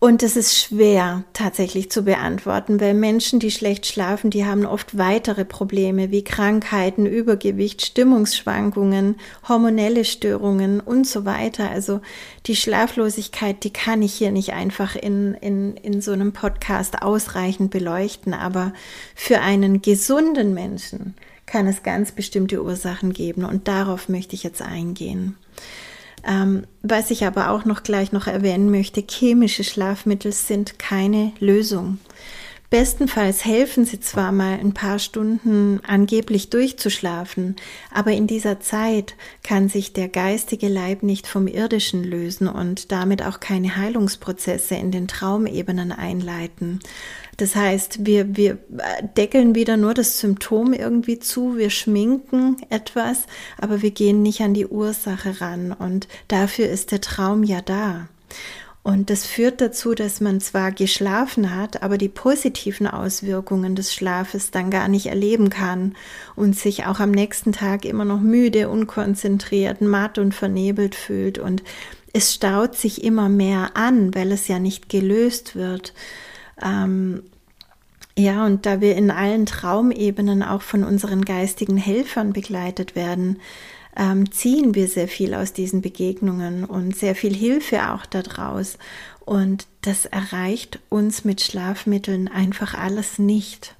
[0.00, 4.96] Und es ist schwer tatsächlich zu beantworten, weil Menschen, die schlecht schlafen, die haben oft
[4.96, 9.16] weitere Probleme wie Krankheiten, Übergewicht, Stimmungsschwankungen,
[9.48, 11.68] hormonelle Störungen und so weiter.
[11.68, 12.00] Also
[12.46, 17.72] die Schlaflosigkeit, die kann ich hier nicht einfach in, in, in so einem Podcast ausreichend
[17.72, 18.34] beleuchten.
[18.34, 18.72] Aber
[19.16, 24.62] für einen gesunden Menschen kann es ganz bestimmte Ursachen geben und darauf möchte ich jetzt
[24.62, 25.36] eingehen.
[26.26, 31.98] Ähm, was ich aber auch noch gleich noch erwähnen möchte, chemische Schlafmittel sind keine Lösung.
[32.70, 37.56] Bestenfalls helfen sie zwar mal ein paar Stunden angeblich durchzuschlafen,
[37.90, 43.22] aber in dieser Zeit kann sich der geistige Leib nicht vom irdischen lösen und damit
[43.22, 46.80] auch keine Heilungsprozesse in den Traumebenen einleiten.
[47.38, 48.58] Das heißt, wir, wir
[49.16, 53.22] deckeln wieder nur das Symptom irgendwie zu, wir schminken etwas,
[53.56, 58.08] aber wir gehen nicht an die Ursache ran und dafür ist der Traum ja da.
[58.82, 64.50] Und das führt dazu, dass man zwar geschlafen hat, aber die positiven Auswirkungen des Schlafes
[64.50, 65.94] dann gar nicht erleben kann
[66.36, 71.38] und sich auch am nächsten Tag immer noch müde, unkonzentriert, matt und vernebelt fühlt.
[71.38, 71.62] Und
[72.12, 75.92] es staut sich immer mehr an, weil es ja nicht gelöst wird.
[76.62, 77.24] Ähm,
[78.16, 83.38] ja, und da wir in allen Traumebenen auch von unseren geistigen Helfern begleitet werden,
[83.98, 88.78] ähm, ziehen wir sehr viel aus diesen Begegnungen und sehr viel Hilfe auch daraus.
[89.20, 93.74] Und das erreicht uns mit Schlafmitteln einfach alles nicht.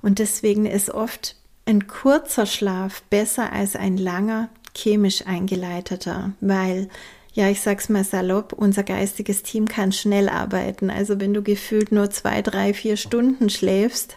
[0.00, 6.88] Und deswegen ist oft ein kurzer Schlaf besser als ein langer chemisch eingeleiteter, weil
[7.34, 10.90] ja, ich sag's mal salopp, unser geistiges Team kann schnell arbeiten.
[10.90, 14.16] Also wenn du gefühlt nur zwei, drei, vier Stunden schläfst,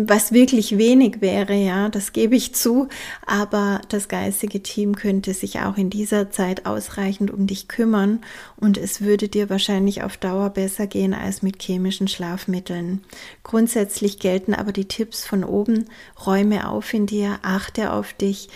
[0.00, 2.86] was wirklich wenig wäre, ja, das gebe ich zu,
[3.26, 8.20] aber das geistige Team könnte sich auch in dieser Zeit ausreichend um dich kümmern
[8.56, 13.00] und es würde dir wahrscheinlich auf Dauer besser gehen als mit chemischen Schlafmitteln.
[13.42, 15.86] Grundsätzlich gelten aber die Tipps von oben,
[16.24, 18.50] räume auf in dir, achte auf dich,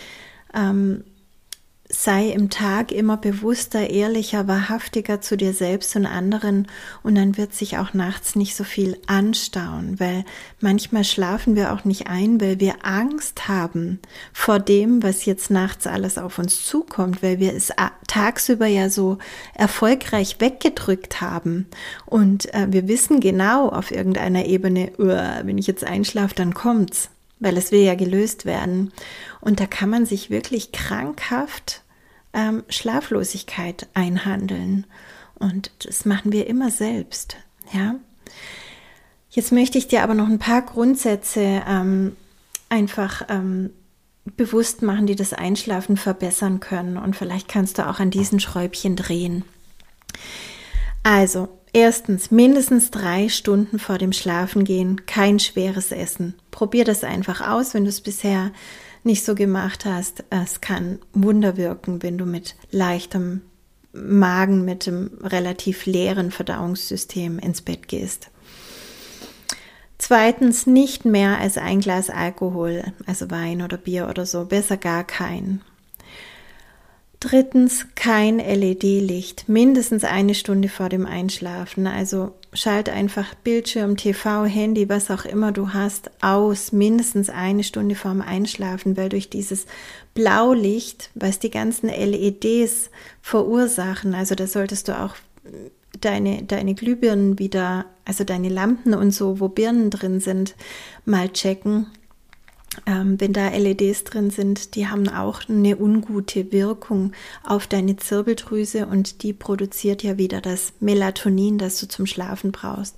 [0.55, 1.02] ähm,
[1.94, 6.66] sei im Tag immer bewusster, ehrlicher, wahrhaftiger zu dir selbst und anderen
[7.02, 10.24] und dann wird sich auch nachts nicht so viel anstauen, weil
[10.61, 14.00] manchmal schlafen wir auch nicht ein, weil wir Angst haben
[14.33, 17.70] vor dem, was jetzt nachts alles auf uns zukommt, weil wir es
[18.09, 19.18] tagsüber ja so
[19.55, 21.66] erfolgreich weggedrückt haben
[22.07, 27.11] und äh, wir wissen genau auf irgendeiner Ebene, wenn ich jetzt einschlafe, dann kommt's
[27.42, 28.92] weil es will ja gelöst werden.
[29.40, 31.82] Und da kann man sich wirklich krankhaft
[32.33, 34.87] ähm, Schlaflosigkeit einhandeln.
[35.35, 37.37] Und das machen wir immer selbst.
[37.73, 37.97] Ja.
[39.31, 42.16] Jetzt möchte ich dir aber noch ein paar Grundsätze ähm,
[42.68, 43.71] einfach ähm,
[44.25, 46.97] bewusst machen, die das Einschlafen verbessern können.
[46.97, 49.45] Und vielleicht kannst du auch an diesen Schräubchen drehen.
[51.03, 56.35] Also, erstens, mindestens drei Stunden vor dem Schlafengehen kein schweres Essen.
[56.50, 58.52] Probier das einfach aus, wenn du es bisher
[59.04, 60.24] nicht so gemacht hast.
[60.30, 63.42] Es kann Wunder wirken, wenn du mit leichtem
[63.92, 68.30] Magen, mit einem relativ leeren Verdauungssystem ins Bett gehst.
[69.98, 75.05] Zweitens nicht mehr als ein Glas Alkohol, also Wein oder Bier oder so, besser gar
[75.05, 75.61] kein.
[77.23, 81.87] Drittens kein LED-Licht, mindestens eine Stunde vor dem Einschlafen.
[81.87, 87.95] Also schalt einfach Bildschirm, TV, Handy, was auch immer du hast, aus, mindestens eine Stunde
[87.95, 89.66] vorm Einschlafen, weil durch dieses
[90.14, 95.14] Blaulicht, was die ganzen LEDs verursachen, also da solltest du auch
[96.01, 100.57] deine, deine Glühbirnen wieder, also deine Lampen und so, wo Birnen drin sind,
[101.05, 101.87] mal checken.
[102.87, 107.12] Ähm, wenn da LEDs drin sind, die haben auch eine ungute Wirkung
[107.45, 112.97] auf deine Zirbeldrüse und die produziert ja wieder das Melatonin, das du zum Schlafen brauchst.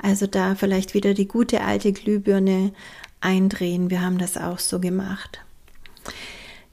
[0.00, 2.72] Also da vielleicht wieder die gute alte Glühbirne
[3.20, 3.90] eindrehen.
[3.90, 5.40] Wir haben das auch so gemacht.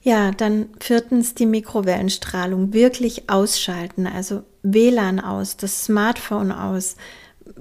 [0.01, 6.95] Ja, dann viertens die Mikrowellenstrahlung wirklich ausschalten, also WLAN aus, das Smartphone aus,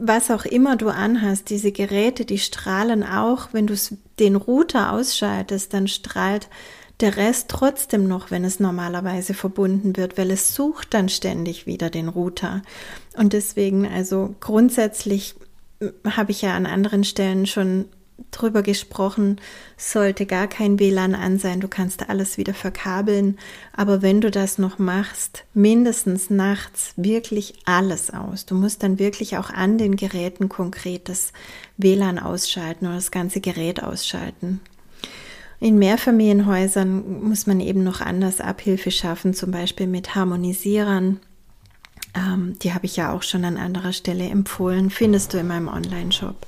[0.01, 3.75] was auch immer du anhast, diese Geräte, die strahlen auch, wenn du
[4.19, 6.49] den Router ausschaltest, dann strahlt
[7.01, 11.91] der Rest trotzdem noch, wenn es normalerweise verbunden wird, weil es sucht dann ständig wieder
[11.91, 12.63] den Router.
[13.17, 15.37] Und deswegen, also grundsätzlich
[16.05, 17.87] habe ich ja an anderen Stellen schon
[18.31, 19.41] drüber gesprochen,
[19.77, 21.61] sollte gar kein WLAN an sein.
[21.61, 23.39] Du kannst alles wieder verkabeln.
[23.73, 28.47] Aber wenn du das noch machst, mindestens nachts wirklich alles aus.
[28.47, 31.33] Du musst dann wirklich auch an den Geräten konkret das
[31.77, 34.61] WLAN ausschalten oder das ganze Gerät ausschalten.
[35.61, 41.19] In Mehrfamilienhäusern muss man eben noch anders Abhilfe schaffen, zum Beispiel mit Harmonisierern.
[42.15, 45.69] Ähm, die habe ich ja auch schon an anderer Stelle empfohlen, findest du in meinem
[45.69, 46.47] Online-Shop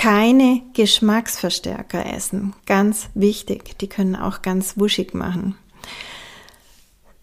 [0.00, 2.54] keine Geschmacksverstärker essen.
[2.64, 3.78] Ganz wichtig.
[3.80, 5.56] Die können auch ganz wuschig machen.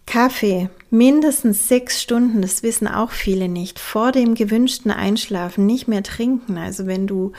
[0.05, 6.03] Kaffee, mindestens sechs Stunden, das wissen auch viele nicht, vor dem gewünschten Einschlafen nicht mehr
[6.03, 6.59] trinken.
[6.59, 7.31] Also wenn du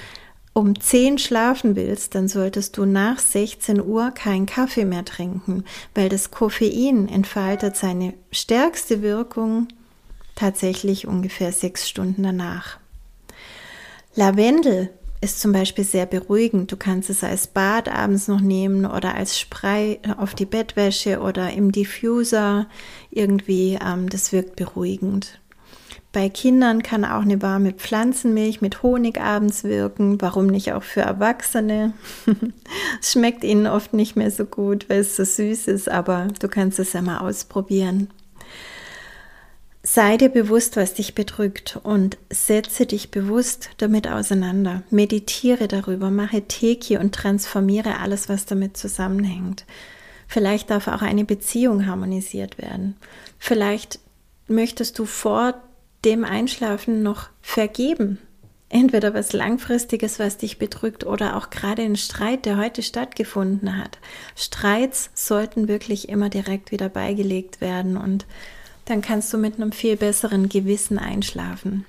[0.54, 5.62] um 10 schlafen willst, dann solltest du nach 16 Uhr keinen Kaffee mehr trinken,
[5.94, 9.68] weil das Koffein entfaltet seine stärkste Wirkung
[10.34, 12.80] tatsächlich ungefähr sechs Stunden danach.
[14.16, 16.70] Lavendel ist zum Beispiel sehr beruhigend.
[16.70, 21.52] Du kannst es als Bad abends noch nehmen oder als Spray auf die Bettwäsche oder
[21.52, 22.66] im Diffuser
[23.10, 23.78] irgendwie.
[23.84, 25.40] Ähm, das wirkt beruhigend.
[26.12, 30.20] Bei Kindern kann auch eine warme Pflanzenmilch mit Honig abends wirken.
[30.20, 31.92] Warum nicht auch für Erwachsene?
[33.00, 36.48] es schmeckt ihnen oft nicht mehr so gut, weil es so süß ist, aber du
[36.48, 38.08] kannst es ja mal ausprobieren.
[39.82, 44.82] Sei dir bewusst, was dich bedrückt und setze dich bewusst damit auseinander.
[44.90, 49.64] Meditiere darüber, mache Teki und transformiere alles, was damit zusammenhängt.
[50.26, 52.96] Vielleicht darf auch eine Beziehung harmonisiert werden.
[53.38, 54.00] Vielleicht
[54.48, 55.54] möchtest du vor
[56.04, 58.18] dem Einschlafen noch vergeben.
[58.68, 63.98] Entweder was Langfristiges, was dich bedrückt, oder auch gerade ein Streit, der heute stattgefunden hat.
[64.36, 68.26] Streits sollten wirklich immer direkt wieder beigelegt werden und
[68.88, 71.84] dann kannst du mit einem viel besseren Gewissen einschlafen.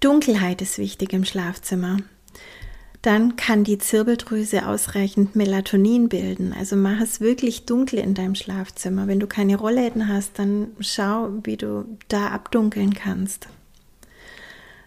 [0.00, 1.96] Dunkelheit ist wichtig im Schlafzimmer.
[3.02, 6.52] Dann kann die Zirbeldrüse ausreichend Melatonin bilden.
[6.52, 9.06] Also mach es wirklich dunkel in deinem Schlafzimmer.
[9.06, 13.48] Wenn du keine Rollläden hast, dann schau, wie du da abdunkeln kannst.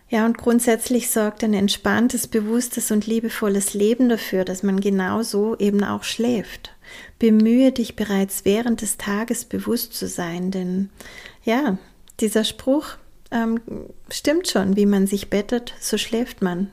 [0.10, 5.58] Ja, und grundsätzlich sorgt ein entspanntes, bewusstes und liebevolles Leben dafür, dass man genau so
[5.58, 6.72] eben auch schläft.
[7.18, 10.90] Bemühe dich bereits während des Tages bewusst zu sein, denn
[11.44, 11.78] ja,
[12.20, 12.98] dieser Spruch
[13.32, 13.60] ähm,
[14.10, 16.72] stimmt schon, wie man sich bettet, so schläft man.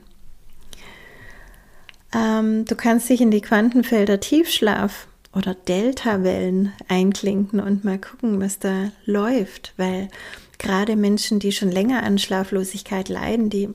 [2.13, 8.59] Ähm, du kannst dich in die Quantenfelder Tiefschlaf oder Delta-Wellen einklinken und mal gucken, was
[8.59, 10.07] da läuft, weil
[10.57, 13.69] gerade Menschen, die schon länger an Schlaflosigkeit leiden, die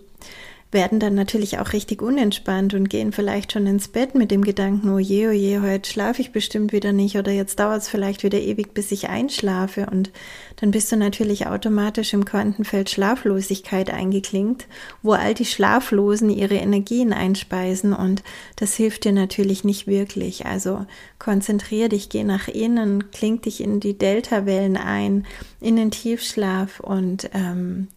[0.72, 4.90] werden dann natürlich auch richtig unentspannt und gehen vielleicht schon ins Bett mit dem Gedanken,
[4.90, 8.24] oh je, oh je, heute schlafe ich bestimmt wieder nicht oder jetzt dauert es vielleicht
[8.24, 10.10] wieder ewig, bis ich einschlafe und
[10.56, 14.66] dann bist du natürlich automatisch im Quantenfeld Schlaflosigkeit eingeklinkt,
[15.02, 18.22] wo all die Schlaflosen ihre Energien einspeisen und
[18.56, 20.46] das hilft dir natürlich nicht wirklich.
[20.46, 20.86] Also
[21.18, 25.26] konzentrier dich, geh nach innen, kling dich in die Delta-Wellen ein,
[25.60, 27.88] in den Tiefschlaf und ähm,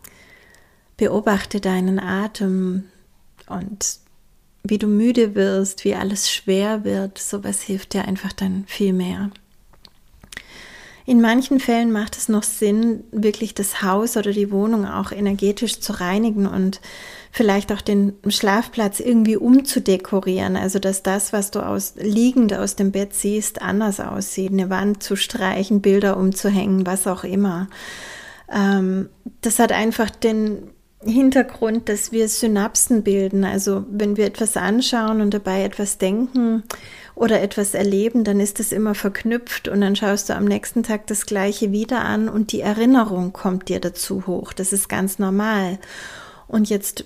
[0.98, 2.86] Beobachte deinen Atem
[3.48, 4.00] und
[4.64, 7.18] wie du müde wirst, wie alles schwer wird.
[7.18, 9.30] Sowas hilft dir einfach dann viel mehr.
[11.08, 15.80] In manchen Fällen macht es noch Sinn, wirklich das Haus oder die Wohnung auch energetisch
[15.80, 16.82] zu reinigen und
[17.32, 20.56] vielleicht auch den Schlafplatz irgendwie umzudekorieren.
[20.56, 24.52] Also, dass das, was du aus, liegend aus dem Bett siehst, anders aussieht.
[24.52, 27.68] Eine Wand zu streichen, Bilder umzuhängen, was auch immer.
[28.52, 29.10] Ähm,
[29.42, 30.72] das hat einfach den
[31.06, 33.44] Hintergrund, dass wir Synapsen bilden.
[33.44, 36.64] Also wenn wir etwas anschauen und dabei etwas denken
[37.16, 41.08] oder etwas erleben, dann ist es immer verknüpft und dann schaust du am nächsten Tag
[41.08, 44.54] das gleiche wieder an und die Erinnerung kommt dir dazu hoch.
[44.54, 45.80] Das ist ganz normal.
[46.48, 47.06] Und jetzt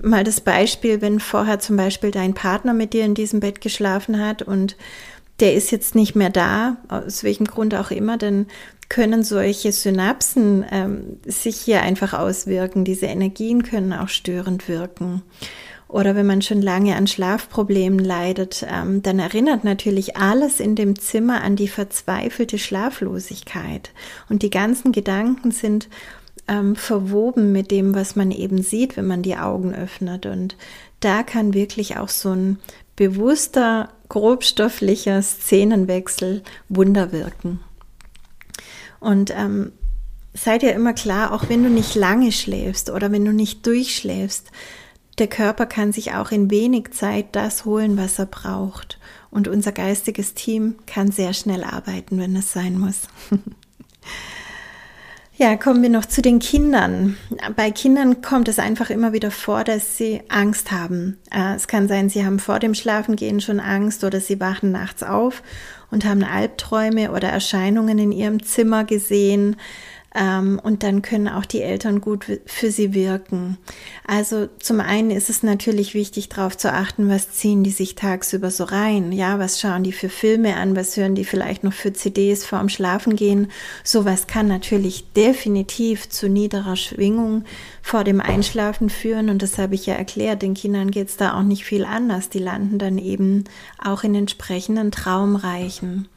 [0.00, 4.20] mal das Beispiel, wenn vorher zum Beispiel dein Partner mit dir in diesem Bett geschlafen
[4.20, 4.76] hat und
[5.40, 8.46] der ist jetzt nicht mehr da, aus welchem Grund auch immer, dann
[8.88, 12.84] können solche Synapsen ähm, sich hier einfach auswirken.
[12.84, 15.22] Diese Energien können auch störend wirken.
[15.88, 20.98] Oder wenn man schon lange an Schlafproblemen leidet, ähm, dann erinnert natürlich alles in dem
[20.98, 23.92] Zimmer an die verzweifelte Schlaflosigkeit.
[24.28, 25.88] Und die ganzen Gedanken sind
[26.48, 30.26] ähm, verwoben mit dem, was man eben sieht, wenn man die Augen öffnet.
[30.26, 30.56] Und
[31.00, 32.58] da kann wirklich auch so ein
[32.96, 37.60] bewusster, grobstofflicher Szenenwechsel Wunder wirken.
[39.00, 39.72] Und ähm,
[40.34, 44.50] sei dir immer klar, auch wenn du nicht lange schläfst oder wenn du nicht durchschläfst,
[45.18, 48.98] der Körper kann sich auch in wenig Zeit das holen, was er braucht.
[49.30, 53.02] Und unser geistiges Team kann sehr schnell arbeiten, wenn es sein muss.
[55.38, 57.18] Ja, kommen wir noch zu den Kindern.
[57.56, 61.18] Bei Kindern kommt es einfach immer wieder vor, dass sie Angst haben.
[61.30, 65.02] Äh, es kann sein, sie haben vor dem Schlafengehen schon Angst oder sie wachen nachts
[65.02, 65.42] auf
[65.96, 69.56] und haben Albträume oder Erscheinungen in ihrem Zimmer gesehen.
[70.18, 73.58] Ähm, und dann können auch die Eltern gut für sie wirken.
[74.06, 78.50] Also zum einen ist es natürlich wichtig, darauf zu achten, was ziehen die sich tagsüber
[78.50, 79.12] so rein.
[79.12, 82.70] Ja, was schauen die für Filme an, was hören die vielleicht noch für CDs vorm
[82.70, 83.48] Schlafengehen.
[83.84, 87.44] Sowas kann natürlich definitiv zu niederer Schwingung
[87.82, 89.28] vor dem Einschlafen führen.
[89.28, 90.40] Und das habe ich ja erklärt.
[90.40, 92.30] Den Kindern geht es da auch nicht viel anders.
[92.30, 93.44] Die landen dann eben
[93.84, 96.08] auch in entsprechenden Traumreichen.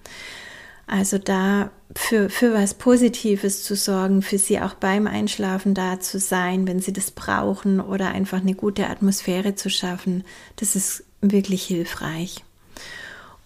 [0.90, 6.20] Also da für, für was Positives zu sorgen, für sie auch beim Einschlafen da zu
[6.20, 10.24] sein, wenn sie das brauchen oder einfach eine gute Atmosphäre zu schaffen,
[10.56, 12.44] das ist wirklich hilfreich.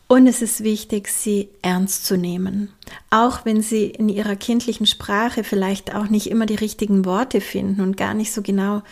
[0.07, 2.71] Und es ist wichtig, sie ernst zu nehmen.
[3.09, 7.81] Auch wenn sie in ihrer kindlichen Sprache vielleicht auch nicht immer die richtigen Worte finden
[7.81, 8.83] und gar nicht so genau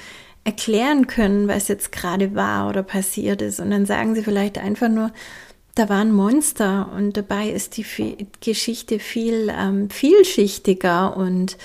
[0.44, 3.60] erklären können, was jetzt gerade war oder passiert ist.
[3.60, 5.12] Und dann sagen sie vielleicht einfach nur,
[5.82, 11.58] da war ein Monster und dabei ist die Geschichte viel ähm, vielschichtiger und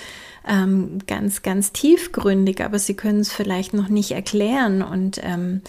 [0.49, 5.61] ähm, ganz, ganz tiefgründig, aber sie können es vielleicht noch nicht erklären und ähm,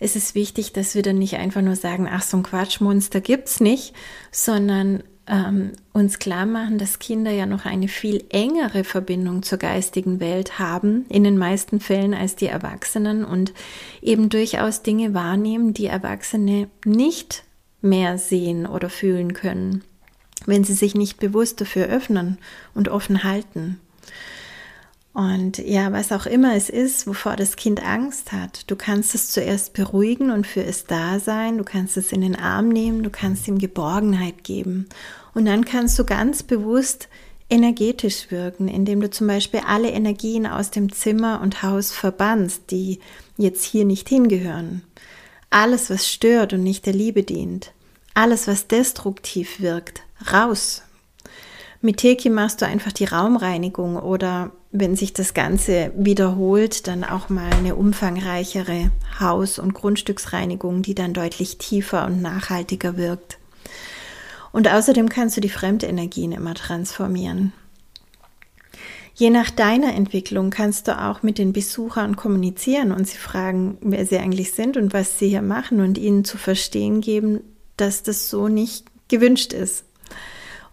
[0.00, 3.60] es ist wichtig, dass wir dann nicht einfach nur sagen, ach, so ein Quatschmonster gibt's
[3.60, 3.94] nicht,
[4.32, 10.18] sondern ähm, uns klar machen, dass Kinder ja noch eine viel engere Verbindung zur geistigen
[10.18, 13.52] Welt haben, in den meisten Fällen als die Erwachsenen und
[14.00, 17.44] eben durchaus Dinge wahrnehmen, die Erwachsene nicht
[17.82, 19.82] mehr sehen oder fühlen können,
[20.46, 22.38] wenn sie sich nicht bewusst dafür öffnen
[22.74, 23.80] und offen halten.
[25.14, 29.30] Und ja, was auch immer es ist, wovor das Kind Angst hat, du kannst es
[29.30, 33.10] zuerst beruhigen und für es da sein, du kannst es in den Arm nehmen, du
[33.10, 34.88] kannst ihm Geborgenheit geben.
[35.34, 37.08] Und dann kannst du ganz bewusst
[37.50, 42.98] energetisch wirken, indem du zum Beispiel alle Energien aus dem Zimmer und Haus verbannst, die
[43.36, 44.82] jetzt hier nicht hingehören.
[45.52, 47.72] Alles, was stört und nicht der Liebe dient.
[48.14, 50.00] Alles, was destruktiv wirkt,
[50.32, 50.82] raus.
[51.82, 57.28] Mit Teki machst du einfach die Raumreinigung oder wenn sich das Ganze wiederholt, dann auch
[57.28, 58.90] mal eine umfangreichere
[59.20, 63.36] Haus- und Grundstücksreinigung, die dann deutlich tiefer und nachhaltiger wirkt.
[64.52, 67.52] Und außerdem kannst du die Fremdenergien immer transformieren.
[69.14, 74.06] Je nach deiner Entwicklung kannst du auch mit den Besuchern kommunizieren und sie fragen, wer
[74.06, 77.40] sie eigentlich sind und was sie hier machen und ihnen zu verstehen geben,
[77.76, 79.84] dass das so nicht gewünscht ist.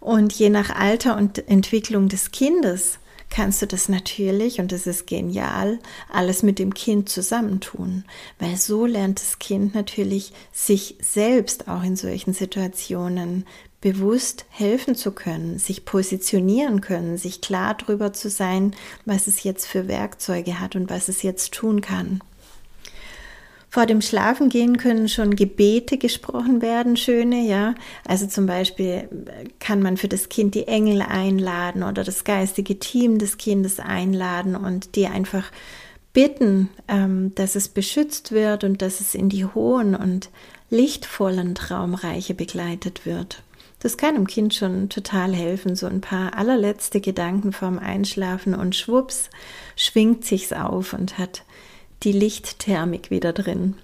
[0.00, 5.06] Und je nach Alter und Entwicklung des Kindes kannst du das natürlich, und das ist
[5.06, 5.78] genial,
[6.12, 8.04] alles mit dem Kind zusammentun,
[8.38, 13.46] weil so lernt das Kind natürlich sich selbst auch in solchen Situationen
[13.80, 18.74] bewusst helfen zu können, sich positionieren können, sich klar darüber zu sein,
[19.06, 22.20] was es jetzt für Werkzeuge hat und was es jetzt tun kann.
[23.72, 27.76] Vor dem Schlafengehen können schon Gebete gesprochen werden, schöne, ja.
[28.04, 29.08] Also zum Beispiel
[29.60, 34.56] kann man für das Kind die Engel einladen oder das geistige Team des Kindes einladen
[34.56, 35.52] und die einfach
[36.12, 40.30] bitten, ähm, dass es beschützt wird und dass es in die hohen und
[40.70, 43.44] lichtvollen Traumreiche begleitet wird.
[43.80, 48.76] Das kann dem Kind schon total helfen, so ein paar allerletzte Gedanken vorm Einschlafen und
[48.76, 49.30] schwupps
[49.74, 51.44] schwingt sich's auf und hat
[52.02, 53.74] die Lichtthermik wieder drin.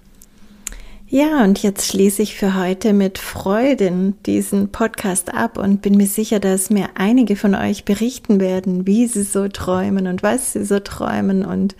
[1.09, 6.05] Ja, und jetzt schließe ich für heute mit Freuden diesen Podcast ab und bin mir
[6.05, 10.65] sicher, dass mir einige von euch berichten werden, wie sie so träumen und was sie
[10.65, 11.75] so träumen und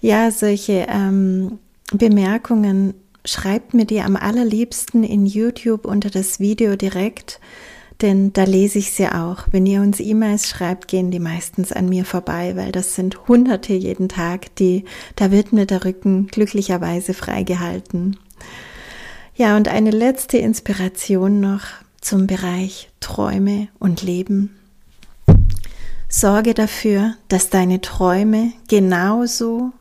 [0.00, 1.58] Ja, solche ähm,
[1.92, 2.94] Bemerkungen
[3.24, 7.40] schreibt mir die am allerliebsten in YouTube unter das Video direkt,
[8.02, 9.44] denn da lese ich sie auch.
[9.50, 13.74] Wenn ihr uns E-Mails schreibt, gehen die meistens an mir vorbei, weil das sind Hunderte
[13.74, 14.84] jeden Tag, die,
[15.16, 18.16] da wird mir der Rücken glücklicherweise freigehalten.
[19.34, 21.62] Ja, und eine letzte Inspiration noch
[22.00, 24.56] zum Bereich Träume und Leben.
[26.08, 29.72] Sorge dafür, dass deine Träume genauso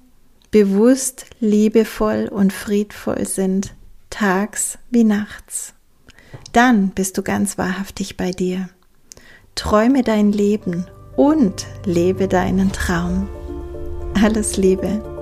[0.52, 3.76] bewusst, liebevoll und friedvoll sind,
[4.10, 5.74] tags wie nachts.
[6.54, 8.70] Dann bist du ganz wahrhaftig bei dir.
[9.56, 10.86] Träume dein Leben
[11.16, 13.30] und lebe deinen Traum.
[14.22, 15.19] Alles Liebe.